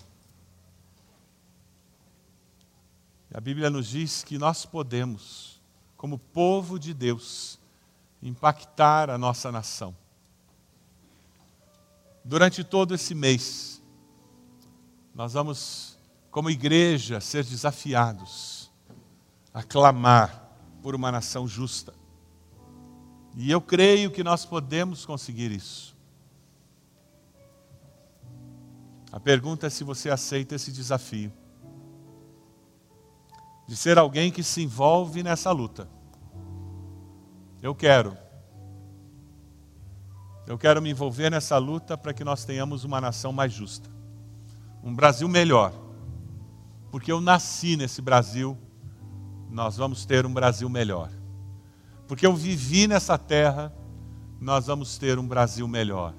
[3.33, 5.61] A Bíblia nos diz que nós podemos,
[5.95, 7.57] como povo de Deus,
[8.21, 9.95] impactar a nossa nação.
[12.21, 13.81] Durante todo esse mês,
[15.15, 15.97] nós vamos,
[16.31, 18.69] como igreja, ser desafiados
[19.53, 20.46] a clamar
[20.87, 21.93] por uma nação justa.
[23.35, 25.93] E eu creio que nós podemos conseguir isso.
[29.11, 31.29] A pergunta é se você aceita esse desafio
[33.67, 35.89] de ser alguém que se envolve nessa luta.
[37.61, 38.17] Eu quero.
[40.45, 43.89] Eu quero me envolver nessa luta para que nós tenhamos uma nação mais justa,
[44.81, 45.73] um Brasil melhor,
[46.89, 48.57] porque eu nasci nesse Brasil
[49.49, 51.09] nós vamos ter um Brasil melhor.
[52.07, 53.73] Porque eu vivi nessa terra,
[54.39, 56.13] nós vamos ter um Brasil melhor.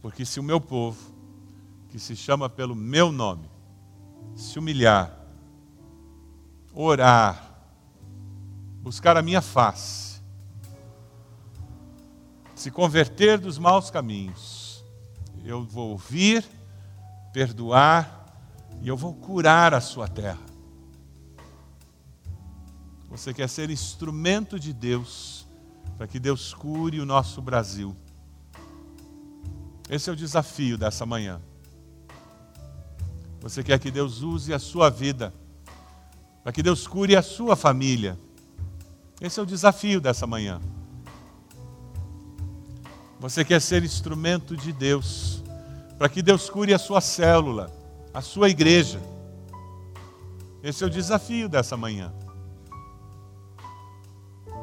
[0.00, 1.14] Porque se o meu povo,
[1.88, 3.48] que se chama pelo meu nome,
[4.36, 5.16] se humilhar,
[6.74, 7.54] orar,
[8.82, 10.20] buscar a minha face,
[12.54, 14.84] se converter dos maus caminhos,
[15.44, 16.44] eu vou ouvir,
[17.32, 18.24] perdoar
[18.80, 20.53] e eu vou curar a sua terra.
[23.14, 25.46] Você quer ser instrumento de Deus
[25.96, 27.94] para que Deus cure o nosso Brasil.
[29.88, 31.40] Esse é o desafio dessa manhã.
[33.40, 35.32] Você quer que Deus use a sua vida
[36.42, 38.18] para que Deus cure a sua família.
[39.20, 40.60] Esse é o desafio dessa manhã.
[43.20, 45.40] Você quer ser instrumento de Deus
[45.96, 47.70] para que Deus cure a sua célula,
[48.12, 49.00] a sua igreja.
[50.64, 52.12] Esse é o desafio dessa manhã.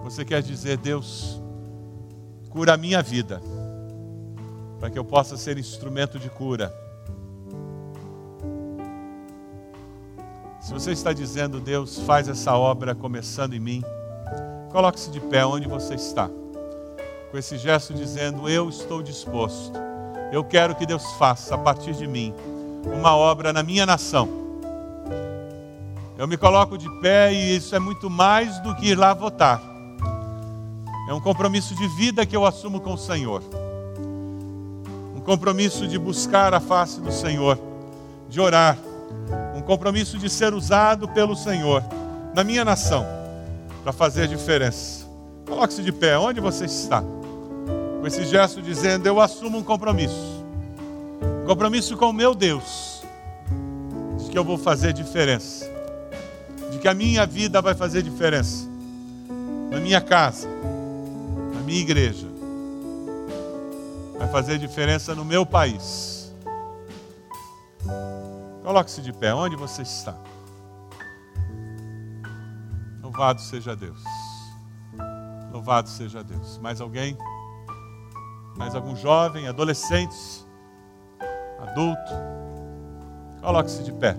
[0.04, 1.42] Você quer dizer, Deus,
[2.50, 3.42] cura a minha vida,
[4.80, 6.74] para que eu possa ser instrumento de cura.
[10.60, 13.84] Se você está dizendo, Deus, faz essa obra começando em mim,
[14.72, 16.30] coloque-se de pé onde você está,
[17.30, 19.74] com esse gesto dizendo: Eu estou disposto,
[20.32, 22.34] eu quero que Deus faça a partir de mim
[22.86, 24.28] uma obra na minha nação.
[26.18, 29.71] Eu me coloco de pé e isso é muito mais do que ir lá votar.
[31.12, 33.44] É um compromisso de vida que eu assumo com o Senhor.
[35.14, 37.60] Um compromisso de buscar a face do Senhor,
[38.30, 38.78] de orar.
[39.54, 41.84] Um compromisso de ser usado pelo Senhor
[42.34, 43.06] na minha nação
[43.84, 45.06] para fazer diferença.
[45.46, 47.04] Coloque-se de pé, onde você está?
[48.00, 50.46] Com esse gesto dizendo: Eu assumo um compromisso.
[51.44, 53.04] Um compromisso com o meu Deus,
[54.18, 55.70] de que eu vou fazer diferença,
[56.72, 58.66] de que a minha vida vai fazer diferença
[59.70, 60.48] na minha casa,
[61.72, 62.28] minha igreja.
[64.18, 66.36] Vai fazer diferença no meu país.
[68.62, 70.14] Coloque-se de pé, onde você está.
[73.02, 74.04] Louvado seja Deus.
[75.54, 76.58] Louvado seja Deus.
[76.58, 77.18] Mais alguém?
[78.58, 80.46] Mais algum jovem, adolescente,
[81.58, 82.12] adulto?
[83.42, 84.18] Coloque-se de pé,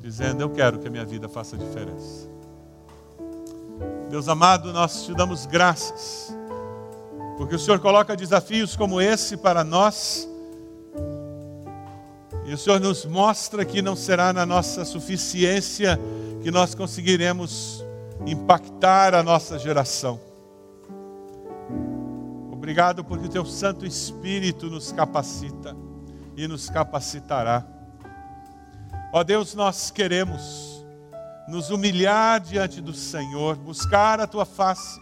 [0.00, 2.27] dizendo: Eu quero que a minha vida faça diferença.
[4.10, 6.38] Deus amado, nós te damos graças
[7.38, 10.28] porque o Senhor coloca desafios como esse para nós.
[12.44, 16.00] E o Senhor nos mostra que não será na nossa suficiência
[16.42, 17.84] que nós conseguiremos
[18.26, 20.18] impactar a nossa geração.
[22.50, 25.76] Obrigado porque o teu Santo Espírito nos capacita
[26.36, 27.64] e nos capacitará.
[29.12, 30.77] Ó Deus, nós queremos
[31.48, 35.00] nos humilhar diante do Senhor, buscar a tua face.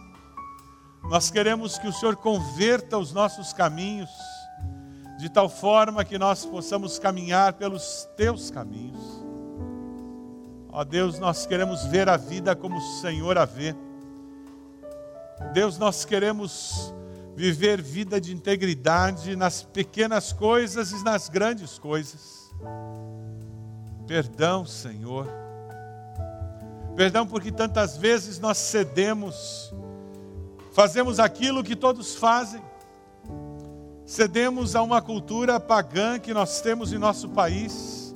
[1.03, 4.09] Nós queremos que o Senhor converta os nossos caminhos,
[5.19, 9.25] de tal forma que nós possamos caminhar pelos teus caminhos.
[10.69, 13.75] Ó Deus, nós queremos ver a vida como o Senhor a vê.
[15.53, 16.93] Deus, nós queremos
[17.35, 22.49] viver vida de integridade nas pequenas coisas e nas grandes coisas.
[24.07, 25.46] Perdão, Senhor.
[26.97, 29.71] Perdão porque tantas vezes nós cedemos,
[30.73, 32.59] fazemos aquilo que todos fazem,
[34.03, 38.15] cedemos a uma cultura pagã que nós temos em nosso país,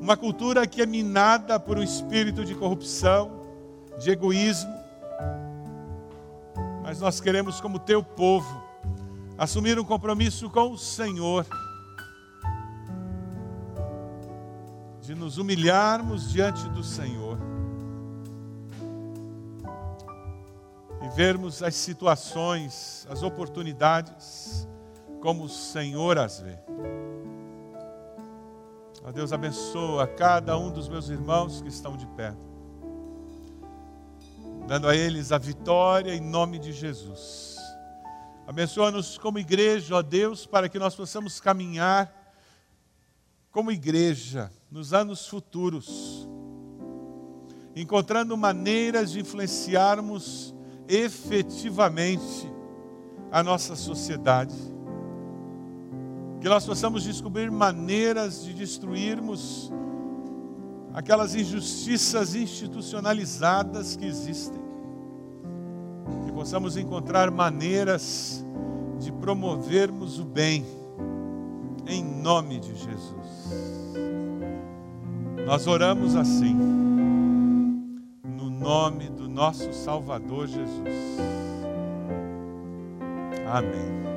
[0.00, 3.30] uma cultura que é minada por um espírito de corrupção,
[4.00, 4.72] de egoísmo,
[6.82, 8.64] mas nós queremos, como teu povo,
[9.36, 11.44] assumir um compromisso com o Senhor,
[15.02, 17.53] de nos humilharmos diante do Senhor
[21.14, 24.68] vermos as situações, as oportunidades,
[25.20, 26.58] como o Senhor as vê.
[29.04, 32.54] Ó Deus, abençoa cada um dos meus irmãos que estão de perto
[34.66, 37.56] dando a eles a vitória em nome de Jesus.
[38.46, 42.12] Abençoa-nos como igreja, ó Deus, para que nós possamos caminhar
[43.50, 46.28] como igreja nos anos futuros,
[47.76, 50.54] encontrando maneiras de influenciarmos
[50.88, 52.50] efetivamente
[53.30, 54.54] a nossa sociedade.
[56.40, 59.72] Que nós possamos descobrir maneiras de destruirmos
[60.92, 64.62] aquelas injustiças institucionalizadas que existem.
[66.26, 68.44] Que possamos encontrar maneiras
[69.00, 70.64] de promovermos o bem,
[71.86, 73.54] em nome de Jesus.
[75.44, 76.56] Nós oramos assim,
[78.64, 81.18] nome do nosso Salvador Jesus.
[83.46, 84.13] Amém.